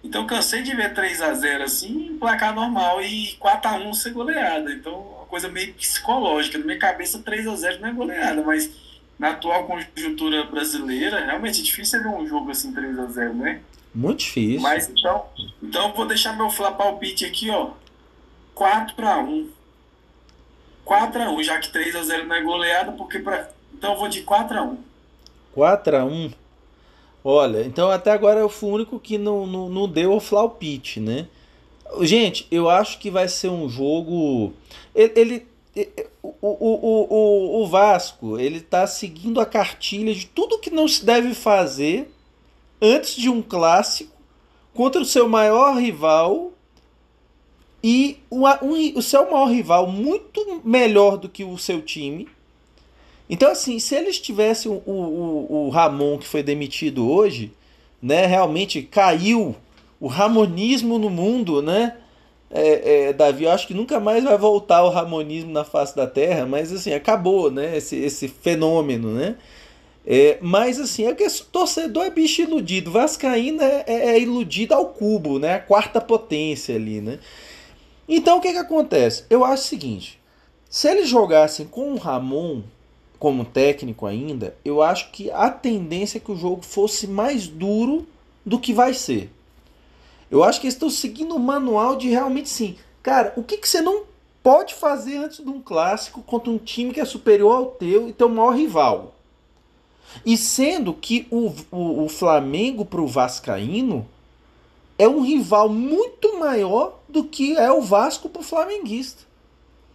[0.05, 4.11] Então, cansei de ver 3 a 0 assim, placar normal e 4 a 1 ser
[4.13, 4.71] goleada.
[4.71, 6.59] Então, uma coisa meio psicológica.
[6.59, 8.71] Na minha cabeça, 3 a 0 não é goleada, mas
[9.19, 13.61] na atual conjuntura brasileira, realmente é difícil ver um jogo assim 3 a 0 né?
[13.95, 14.61] Muito difícil.
[14.61, 15.27] Mas então,
[15.61, 17.71] então eu vou deixar meu palpite aqui, ó.
[18.55, 19.58] 4 para 1.
[20.89, 23.47] 4 a 1, já que 3 a 0 não é goleada, porque pra...
[23.75, 24.79] então eu vou de 4 a 1.
[25.55, 26.31] 4 a 1
[27.23, 30.99] Olha, então até agora eu fui o único que não, não, não deu o flaupite,
[30.99, 31.27] né?
[32.01, 34.55] Gente, eu acho que vai ser um jogo.
[34.95, 35.13] Ele.
[35.17, 35.47] ele-
[36.23, 40.89] o, o, o, o, o Vasco, ele tá seguindo a cartilha de tudo que não
[40.89, 42.11] se deve fazer
[42.83, 44.11] antes de um clássico
[44.75, 46.53] contra o seu maior rival
[47.83, 52.29] e um, um- o seu maior rival muito melhor do que o seu time.
[53.31, 57.53] Então, assim, se eles tivessem o, o, o Ramon que foi demitido hoje,
[58.03, 59.55] né, realmente caiu
[60.01, 61.97] o ramonismo no mundo, né?
[62.51, 66.07] É, é, Davi, eu acho que nunca mais vai voltar o ramonismo na face da
[66.07, 67.77] Terra, mas assim, acabou, né?
[67.77, 69.37] Esse, esse fenômeno, né?
[70.07, 72.91] É, mas assim, é que esse torcedor é bicho iludido.
[72.91, 75.55] Vascaína é, é, é iludido ao cubo, né?
[75.57, 77.19] A quarta potência ali, né?
[78.09, 79.25] Então o que que acontece?
[79.29, 80.19] Eu acho o seguinte:
[80.71, 82.63] se eles jogassem com o Ramon
[83.19, 88.07] como técnico ainda, eu acho que a tendência é que o jogo fosse mais duro
[88.45, 89.31] do que vai ser.
[90.31, 92.77] Eu acho que eles estão seguindo o manual de realmente sim.
[93.03, 94.05] Cara, o que, que você não
[94.43, 98.13] pode fazer antes de um clássico contra um time que é superior ao teu e
[98.13, 99.15] teu maior rival?
[100.25, 104.07] E sendo que o, o, o Flamengo para o Vascaíno
[104.99, 109.23] é um rival muito maior do que é o Vasco para o Flamenguista.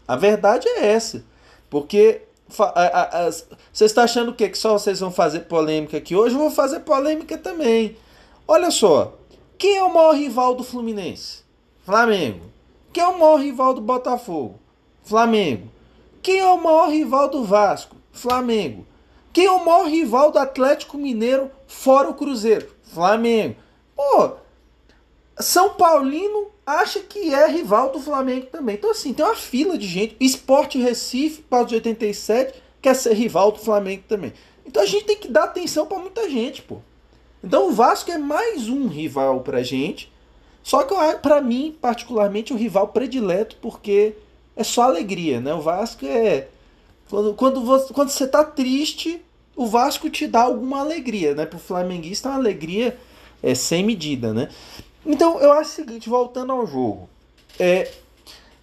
[0.08, 1.24] A verdade é essa.
[1.70, 2.22] Porque
[3.72, 4.50] você está achando o quê?
[4.50, 6.36] Que só vocês vão fazer polêmica aqui hoje?
[6.36, 7.98] Eu vou fazer polêmica também.
[8.48, 9.18] Olha só.
[9.58, 11.44] Quem é o maior rival do Fluminense?
[11.86, 12.42] Flamengo.
[12.92, 14.60] Quem é o maior rival do Botafogo?
[15.04, 15.70] Flamengo.
[16.22, 17.96] Quem é o maior rival do Vasco?
[18.12, 18.86] Flamengo.
[19.32, 22.70] Quem é o maior rival do Atlético Mineiro fora o Cruzeiro?
[22.84, 23.56] Flamengo.
[23.96, 24.34] Pô,
[25.40, 28.76] São Paulino acha que é rival do Flamengo também.
[28.76, 30.16] Então, assim, tem uma fila de gente.
[30.20, 34.34] Esporte Recife, Paulo de 87, quer ser rival do Flamengo também.
[34.66, 36.78] Então a gente tem que dar atenção pra muita gente, pô.
[37.44, 40.12] Então o Vasco é mais um rival pra gente.
[40.64, 44.16] Só que pra mim, particularmente, o rival predileto, porque
[44.56, 45.54] é só alegria, né?
[45.54, 46.48] O Vasco é.
[47.10, 49.22] Quando, quando, você, quando você tá triste,
[49.56, 51.46] o Vasco te dá alguma alegria, né?
[51.46, 52.98] Pro flamenguista uma alegria
[53.42, 54.50] é, sem medida, né?
[55.06, 57.10] Então eu acho o seguinte, voltando ao jogo.
[57.60, 57.92] É,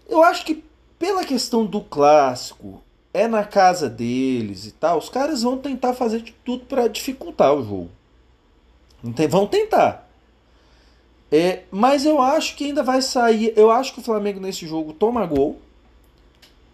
[0.08, 0.64] eu acho que
[0.98, 2.82] pela questão do clássico,
[3.12, 7.54] é na casa deles e tal, os caras vão tentar fazer de tudo para dificultar
[7.54, 7.90] o jogo.
[9.28, 10.08] Vão tentar.
[11.32, 13.52] É, mas eu acho que ainda vai sair.
[13.56, 15.58] Eu acho que o Flamengo nesse jogo toma gol.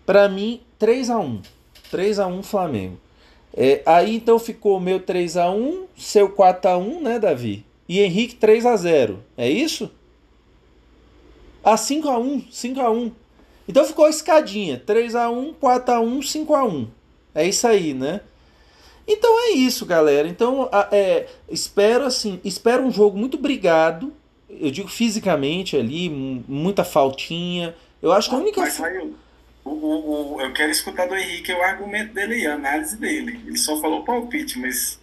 [0.05, 1.43] Pra mim, 3 a 1
[1.91, 2.99] 3 a 1 Flamengo.
[3.55, 7.64] É, aí então ficou meu 3 a 1 seu 4 a 1 né, Davi?
[7.89, 9.91] E Henrique 3 a 0 É isso?
[11.64, 13.12] Ah, 5 a 1 5 a 1
[13.68, 16.89] Então ficou a escadinha: 3 a 1 4 a 1 5 a 1
[17.34, 18.20] É isso aí, né?
[19.09, 20.26] Então é isso, galera.
[20.26, 24.12] Então, é, espero assim, espero um jogo muito brigado.
[24.51, 27.72] Eu digo fisicamente ali, mu- muita faltinha.
[28.03, 28.61] Eu acho que a única.
[28.61, 28.99] Mas aí,
[29.64, 33.41] o, o, o- eu quero escutar do Henrique o argumento dele aí, a análise dele.
[33.47, 34.99] Ele só falou palpite, mas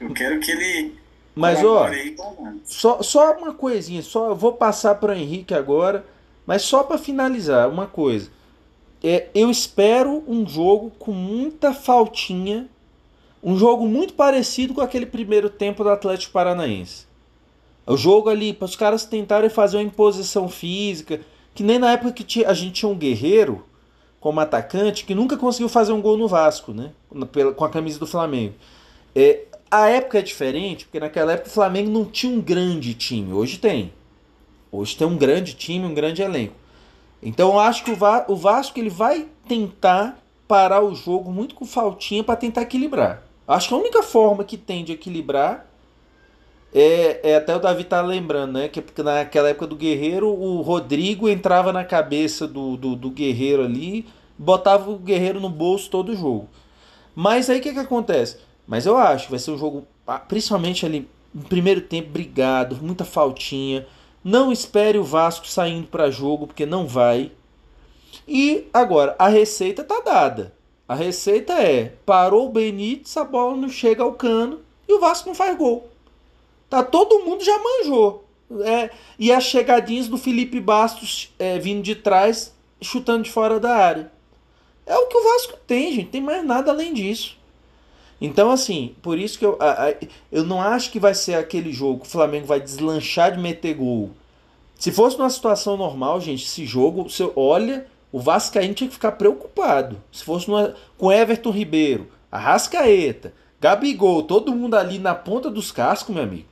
[0.00, 0.94] eu quero que ele.
[1.34, 1.88] Mas ó,
[2.64, 6.04] só, só uma coisinha, só eu vou passar para o Henrique agora,
[6.46, 8.30] mas só para finalizar, uma coisa.
[9.02, 12.68] é, eu espero um jogo com muita faltinha,
[13.42, 17.06] um jogo muito parecido com aquele primeiro tempo do Atlético Paranaense.
[17.86, 21.20] O jogo ali, para os caras tentarem fazer uma imposição física,
[21.54, 23.64] que nem na época que a gente tinha um guerreiro
[24.20, 26.92] como atacante que nunca conseguiu fazer um gol no Vasco, né?
[27.56, 28.54] Com a camisa do Flamengo.
[29.16, 33.32] É, a época é diferente, porque naquela época o Flamengo não tinha um grande time.
[33.32, 33.92] Hoje tem.
[34.72, 36.54] Hoje tem um grande time, um grande elenco.
[37.22, 40.18] Então eu acho que o Vasco ele vai tentar
[40.48, 43.22] parar o jogo muito com faltinha para tentar equilibrar.
[43.46, 45.66] Acho que a única forma que tem de equilibrar
[46.72, 48.68] é, é até o Davi tá lembrando, né?
[48.68, 54.06] Que naquela época do Guerreiro, o Rodrigo entrava na cabeça do, do, do Guerreiro ali,
[54.38, 56.48] botava o Guerreiro no bolso todo o jogo.
[57.14, 58.38] Mas aí o que, que acontece?
[58.70, 62.78] Mas eu acho que vai ser um jogo, ah, principalmente ali no primeiro tempo, brigado,
[62.80, 63.84] muita faltinha.
[64.22, 67.32] Não espere o Vasco saindo para jogo, porque não vai.
[68.28, 70.54] E agora, a receita tá dada.
[70.86, 75.28] A receita é: parou o Benítez, a bola não chega ao cano e o Vasco
[75.28, 75.90] não faz gol.
[76.68, 78.24] Tá todo mundo já manjou.
[78.60, 83.74] É, e as chegadinhas do Felipe Bastos é, vindo de trás, chutando de fora da
[83.74, 84.12] área.
[84.86, 86.10] É o que o Vasco tem, gente.
[86.10, 87.39] Tem mais nada além disso.
[88.20, 89.58] Então, assim, por isso que eu,
[90.30, 93.74] eu não acho que vai ser aquele jogo que o Flamengo vai deslanchar de meter
[93.74, 94.10] gol.
[94.78, 99.96] Se fosse numa situação normal, gente, esse jogo, olha, o Vascaíno tinha que ficar preocupado.
[100.12, 106.14] Se fosse numa, com Everton Ribeiro, Arrascaeta, Gabigol, todo mundo ali na ponta dos cascos,
[106.14, 106.48] meu amigo.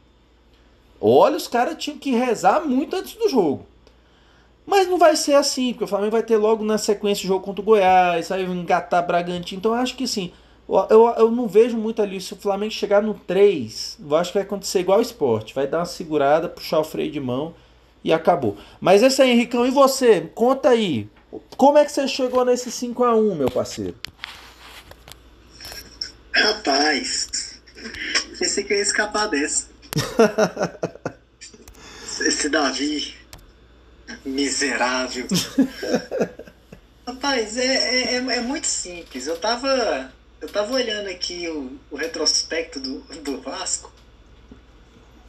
[1.01, 3.67] Olha, os caras tinham que rezar muito antes do jogo.
[4.67, 7.45] Mas não vai ser assim, porque o Flamengo vai ter logo na sequência o jogo
[7.45, 9.59] contra o Goiás, aí engatar Bragantino.
[9.59, 10.33] Então eu acho que sim.
[10.69, 12.21] Eu, eu não vejo muito ali.
[12.21, 15.55] Se o Flamengo chegar no 3, eu acho que vai acontecer igual o esporte.
[15.55, 17.55] Vai dar uma segurada, puxar o freio de mão
[18.05, 18.57] e acabou.
[18.81, 20.31] Mas esse aí, Henricão, e você?
[20.35, 21.09] Conta aí.
[21.57, 23.97] Como é que você chegou nesse 5 a 1 meu parceiro?
[26.33, 27.61] Rapaz,
[28.39, 29.69] pensei que eu ia escapar dessa.
[32.21, 33.15] Esse Davi
[34.25, 35.27] miserável.
[37.07, 39.27] Rapaz, é, é, é, é muito simples.
[39.27, 43.93] Eu tava eu tava olhando aqui o, o retrospecto do, do Vasco.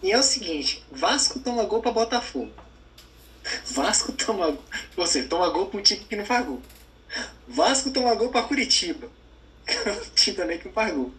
[0.01, 2.51] E é o seguinte: Vasco toma gol pra Botafogo.
[3.65, 4.57] Vasco toma.
[5.07, 6.61] Seja, toma gol pra um time que não faz gol.
[7.47, 9.09] Vasco toma gol pra Curitiba.
[9.69, 11.13] Um time também que não faz gol.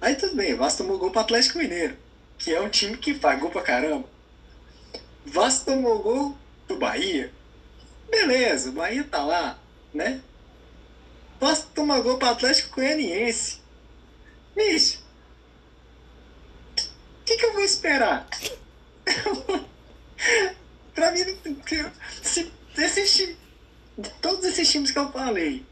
[0.00, 1.96] Aí tudo bem, Vasco tomou gol pro Atlético Mineiro.
[2.38, 4.08] Que é um time que faz gol pra caramba.
[5.24, 7.32] Vasco tomou gol pro Bahia.
[8.10, 9.58] Beleza, o Bahia tá lá,
[9.94, 10.20] né?
[11.42, 13.58] Posso tomar gol para Atlético Goianiense.
[14.54, 15.00] Bicho,
[16.78, 18.28] o que, que eu vou esperar?
[20.94, 21.36] para mim,
[22.22, 23.36] se esses,
[24.20, 25.66] todos esses times que eu falei,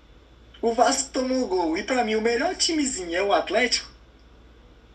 [0.60, 3.88] o Vasco tomou gol e para mim o melhor timezinho é o Atlético.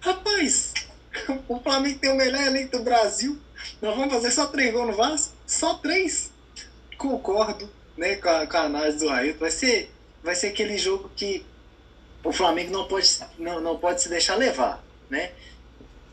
[0.02, 0.74] Rapaz,
[1.48, 3.40] o Flamengo tem o melhor elenco do Brasil.
[3.82, 5.34] Nós vamos fazer só três gols no Vasco?
[5.48, 6.34] Só três?
[6.98, 9.38] Concordo né, com, a, com a análise do Raio.
[9.40, 9.95] Vai ser
[10.26, 11.46] vai ser aquele jogo que
[12.24, 13.08] o Flamengo não pode,
[13.38, 15.32] não, não pode se deixar levar, né?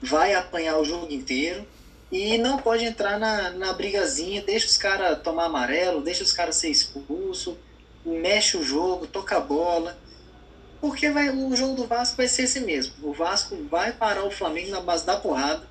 [0.03, 1.67] Vai apanhar o jogo inteiro
[2.11, 6.57] e não pode entrar na, na brigazinha, deixa os caras tomar amarelo, deixa os caras
[6.57, 7.57] ser expulso,
[8.05, 9.99] mexe o jogo, toca a bola,
[10.79, 12.93] porque vai, o jogo do Vasco vai ser esse mesmo.
[13.03, 15.67] O Vasco vai parar o Flamengo na base da porrada,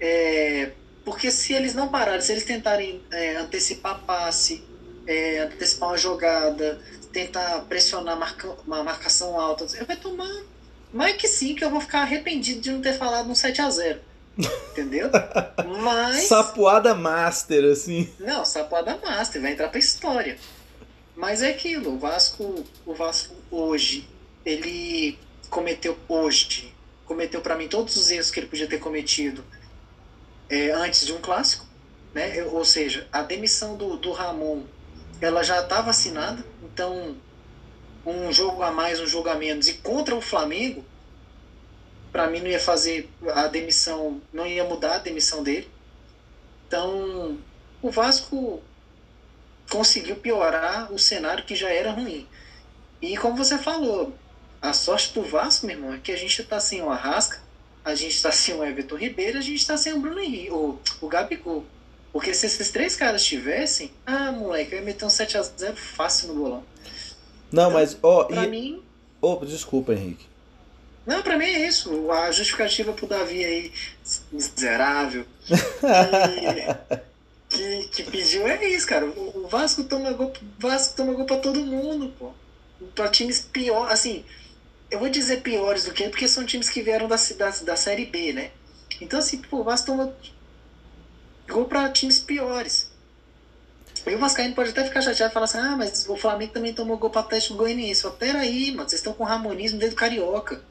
[0.00, 0.70] é,
[1.04, 4.64] porque se eles não pararem, se eles tentarem é, antecipar passe,
[5.06, 6.80] é, antecipar uma jogada,
[7.18, 10.30] tentar pressionar marca, uma marcação alta, ele vai tomar
[10.92, 13.70] mais que sim, que eu vou ficar arrependido de não ter falado um 7 a
[13.70, 14.00] 0
[14.70, 15.10] Entendeu?
[15.82, 16.28] Mas.
[16.28, 18.08] Sapuada master, assim.
[18.20, 20.38] Não, sapuada master, vai entrar pra história.
[21.16, 24.08] Mas é aquilo, o Vasco, o Vasco hoje,
[24.46, 25.18] ele
[25.50, 26.72] cometeu hoje,
[27.04, 29.44] cometeu para mim todos os erros que ele podia ter cometido
[30.48, 31.66] é, antes de um clássico,
[32.14, 32.44] né?
[32.44, 34.62] Ou seja, a demissão do, do Ramon,
[35.20, 37.16] ela já estava assinada, então,
[38.06, 40.84] um jogo a mais, um jogo a menos, e contra o Flamengo,
[42.12, 45.68] para mim não ia fazer a demissão, não ia mudar a demissão dele.
[46.66, 47.38] Então,
[47.82, 48.62] o Vasco
[49.70, 52.26] conseguiu piorar o cenário que já era ruim.
[53.00, 54.14] E como você falou,
[54.60, 57.40] a sorte do Vasco, meu irmão, é que a gente tá sem o Arrasca,
[57.84, 60.78] a gente tá sem o Everton Ribeiro, a gente tá sem o Bruno Henrique, o,
[61.00, 61.64] o Gabigol.
[62.18, 66.34] Porque se esses três caras tivessem, ah, moleque, eu ia meter um 7x0 fácil no
[66.34, 66.64] bolão.
[67.52, 68.24] Não, então, mas, ó.
[68.24, 68.48] pra e...
[68.48, 68.82] mim.
[69.20, 70.26] Oh, desculpa, Henrique.
[71.06, 72.10] Não, pra mim é isso.
[72.10, 73.72] A justificativa pro Davi aí,
[74.32, 75.24] miserável,
[77.48, 79.06] que, que, que pediu é isso, cara.
[79.06, 82.32] O, Vasco toma gol, Vasco toma gol pra todo mundo, pô.
[82.96, 84.24] Pra times piores, assim,
[84.90, 88.06] eu vou dizer piores do que, porque são times que vieram da, da, da Série
[88.06, 88.50] B, né?
[89.00, 90.12] Então, assim, pô, o Vasco toma
[91.48, 92.90] gol pra times piores.
[94.06, 96.72] E o Vascaíno pode até ficar chateado e falar assim, ah, mas o Flamengo também
[96.72, 98.02] tomou gol pra Atlético Goianiense.
[98.02, 100.62] Fala, peraí, mano, vocês estão com ramonismo dentro do Carioca.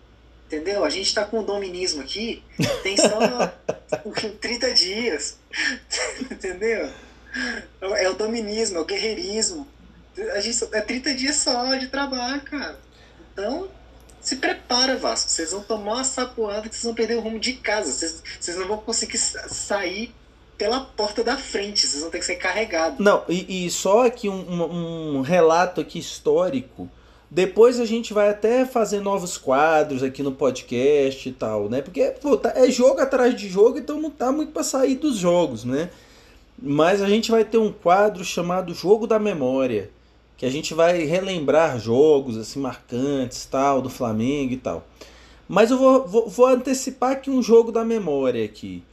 [0.48, 0.86] Entendeu?
[0.86, 2.42] A gente tá com o dominismo aqui,
[2.82, 3.54] tem só
[4.40, 5.38] 30 dias.
[6.32, 6.90] Entendeu?
[7.82, 9.68] É o dominismo, é o guerreirismo.
[10.34, 12.80] A gente é 30 dias só de trabalho, cara.
[13.34, 13.70] Então,
[14.22, 15.30] se prepara, Vasco.
[15.30, 17.92] Vocês vão tomar uma sapoada que vocês vão perder o rumo de casa.
[17.92, 20.16] Vocês não vão conseguir sair
[20.58, 21.86] pela porta da frente.
[21.86, 23.00] Vocês vão ter que ser carregados.
[23.00, 26.90] Não, e, e só aqui um, um, relato aqui histórico
[27.30, 31.82] depois a gente vai até fazer novos quadros aqui no podcast e tal, né?
[31.82, 35.18] Porque pô, tá, é jogo atrás de jogo, então não tá muito para sair dos
[35.18, 35.90] jogos, né?
[36.58, 39.92] Mas a gente vai ter um quadro chamado Jogo da Memória,
[40.38, 44.88] que a gente vai relembrar jogos assim marcantes, tal, do Flamengo e tal.
[45.48, 48.84] Mas eu vou, vou, vou antecipar aqui um jogo da memória aqui.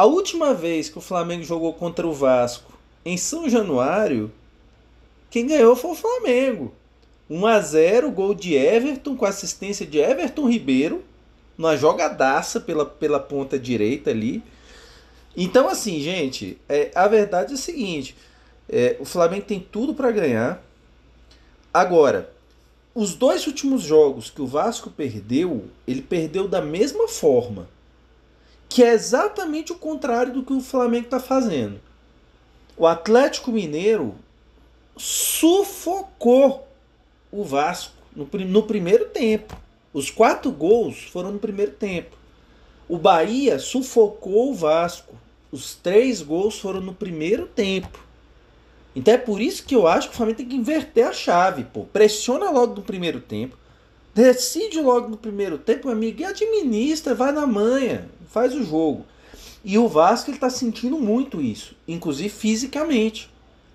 [0.00, 2.72] A última vez que o Flamengo jogou contra o Vasco
[3.04, 4.32] em São Januário,
[5.28, 6.72] quem ganhou foi o Flamengo.
[7.28, 11.04] 1 a 0 gol de Everton com assistência de Everton Ribeiro,
[11.54, 14.42] numa jogadaça pela, pela ponta direita ali.
[15.36, 18.16] Então, assim, gente, é, a verdade é a seguinte:
[18.70, 20.64] é, o Flamengo tem tudo para ganhar.
[21.74, 22.32] Agora,
[22.94, 27.68] os dois últimos jogos que o Vasco perdeu, ele perdeu da mesma forma.
[28.70, 31.78] Que é exatamente o contrário do que o Flamengo está fazendo.
[32.76, 34.14] O Atlético Mineiro
[34.96, 36.66] sufocou
[37.30, 39.54] o Vasco no, no primeiro tempo.
[39.92, 42.16] Os quatro gols foram no primeiro tempo.
[42.88, 45.14] O Bahia sufocou o Vasco.
[45.52, 47.98] Os três gols foram no primeiro tempo.
[48.94, 51.64] Então é por isso que eu acho que o Flamengo tem que inverter a chave.
[51.64, 51.84] Pô.
[51.84, 53.56] Pressiona logo no primeiro tempo.
[54.14, 59.06] Decide logo no primeiro tempo, meu amigo, e administra, vai na manha, faz o jogo.
[59.64, 63.30] E o Vasco está sentindo muito isso, inclusive fisicamente.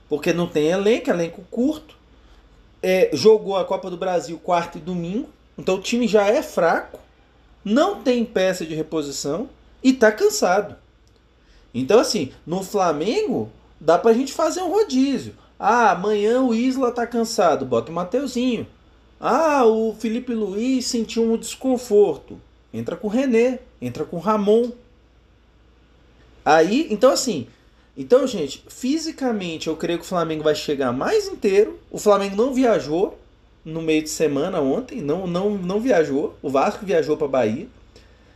[0.10, 1.96] Porque não tem elenco, elenco curto
[2.88, 5.28] é, jogou a Copa do Brasil quarto e domingo,
[5.58, 7.00] então o time já é fraco,
[7.64, 9.50] não tem peça de reposição
[9.84, 10.76] e tá cansado.
[11.74, 13.50] Então, assim, no Flamengo,
[13.82, 15.34] dá pra gente fazer um rodízio.
[15.58, 18.68] Ah, amanhã o Isla tá cansado, bota o Mateuzinho.
[19.20, 22.40] Ah, o Felipe Luiz sentiu um desconforto.
[22.74, 24.72] Entra com o René, entra com o Ramon.
[26.44, 27.48] Aí, então assim,
[27.98, 31.80] então, gente, fisicamente eu creio que o Flamengo vai chegar mais inteiro.
[31.90, 33.18] O Flamengo não viajou
[33.64, 36.36] no meio de semana ontem, não não não viajou.
[36.42, 37.68] O Vasco viajou para Bahia.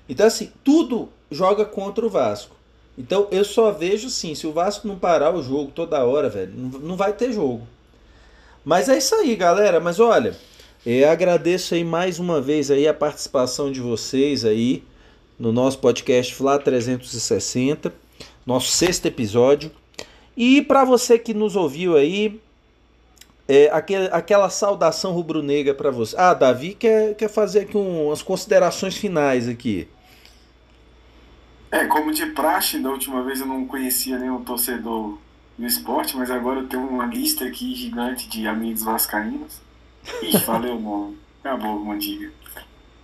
[0.07, 2.55] Então assim, tudo joga contra o Vasco.
[2.97, 6.53] Então eu só vejo sim, se o Vasco não parar o jogo toda hora, velho,
[6.55, 7.67] não vai ter jogo.
[8.63, 9.79] Mas é isso aí, galera.
[9.79, 10.35] Mas olha,
[10.85, 14.83] é, agradeço aí mais uma vez aí a participação de vocês aí
[15.37, 17.93] no nosso podcast Flá 360
[18.49, 19.71] nosso sexto episódio.
[20.35, 22.41] E para você que nos ouviu aí,
[23.47, 26.15] é, aquele, aquela saudação rubro-negra para você.
[26.17, 29.87] Ah, Davi quer, quer fazer aqui um, umas considerações finais aqui.
[31.71, 35.19] É, como de praxe, da última vez eu não conhecia nenhum torcedor
[35.57, 39.61] no esporte, mas agora eu tenho uma lista aqui gigante de amigos vascaínos.
[40.21, 41.17] Ixi, valeu o nome.
[41.43, 42.31] Acabou, Mandiga.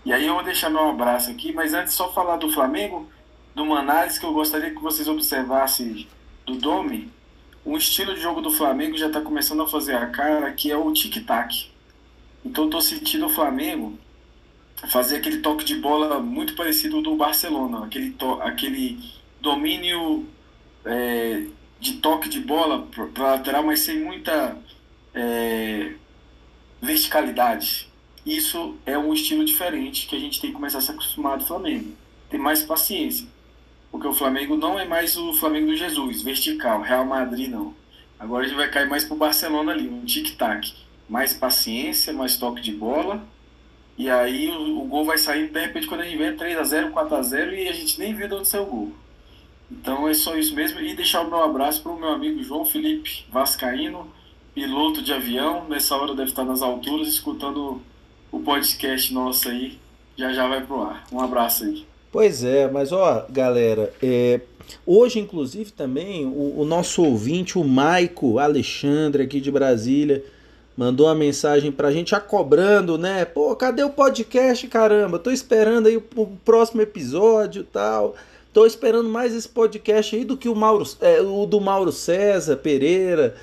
[0.05, 3.09] E aí eu vou deixar meu abraço aqui, mas antes só falar do Flamengo,
[3.55, 6.07] de uma análise que eu gostaria que vocês observassem
[6.45, 7.11] do Domi,
[7.65, 10.77] um estilo de jogo do Flamengo já está começando a fazer a cara, que é
[10.77, 11.71] o tic-tac.
[12.43, 13.97] Então estou sentindo o Flamengo
[14.89, 18.99] fazer aquele toque de bola muito parecido do Barcelona, aquele, to aquele
[19.41, 20.27] domínio
[20.83, 21.45] é,
[21.79, 24.57] de toque de bola para lateral, mas sem muita
[25.13, 25.93] é,
[26.85, 27.89] verticalidade.
[28.25, 31.45] Isso é um estilo diferente que a gente tem que começar a se acostumar do
[31.45, 31.93] Flamengo.
[32.29, 33.27] Ter mais paciência.
[33.91, 37.73] Porque o Flamengo não é mais o Flamengo do Jesus, vertical, Real Madrid não.
[38.19, 40.73] Agora a gente vai cair mais pro Barcelona ali, um tic-tac.
[41.07, 43.23] Mais paciência, mais toque de bola.
[43.97, 47.53] E aí o, o, gol vai sair, de repente, quando a gente vê 3x0, 4x0
[47.53, 48.93] e a gente nem viu de onde saiu o gol.
[49.71, 50.79] Então é só isso mesmo.
[50.79, 54.11] E deixar o meu abraço para o meu amigo João Felipe Vascaíno,
[54.55, 55.65] piloto de avião.
[55.67, 57.81] Nessa hora deve estar nas alturas, escutando
[58.31, 59.77] o podcast nosso aí.
[60.17, 61.03] Já já vai pro ar.
[61.11, 61.85] Um abraço aí.
[62.09, 64.39] Pois é, mas ó, galera, é,
[64.85, 70.23] hoje inclusive também o, o, nosso ouvinte, o Maico Alexandre aqui de Brasília,
[70.77, 73.25] mandou uma mensagem pra gente já cobrando, né?
[73.25, 75.19] Pô, cadê o podcast, caramba?
[75.19, 78.15] Tô esperando aí o, o próximo episódio e tal.
[78.53, 82.55] Tô esperando mais esse podcast aí do que o, Mauro, é, o do Mauro César
[82.55, 83.35] Pereira.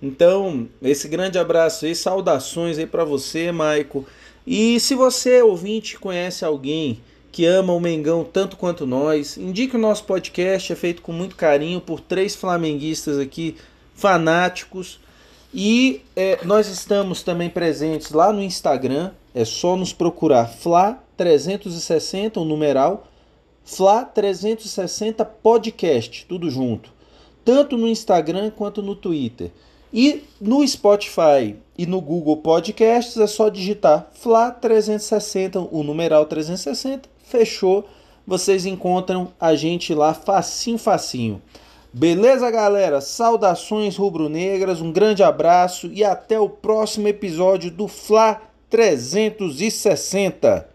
[0.00, 4.06] Então, esse grande abraço aí, saudações aí para você, Maico.
[4.46, 9.78] E se você, ouvinte, conhece alguém que ama o Mengão tanto quanto nós, indique o
[9.78, 13.56] nosso podcast, é feito com muito carinho por três flamenguistas aqui,
[13.94, 15.00] fanáticos.
[15.52, 22.44] E é, nós estamos também presentes lá no Instagram, é só nos procurar Fla360, o
[22.44, 23.06] numeral,
[23.66, 26.90] Fla360 Podcast, tudo junto.
[27.44, 29.50] Tanto no Instagram quanto no Twitter.
[29.92, 37.08] E no Spotify e no Google Podcasts é só digitar Fla 360, o numeral 360,
[37.22, 37.88] fechou.
[38.26, 41.40] Vocês encontram a gente lá facinho, facinho.
[41.90, 43.00] Beleza, galera?
[43.00, 50.68] Saudações rubro-negras, um grande abraço e até o próximo episódio do Fla 360.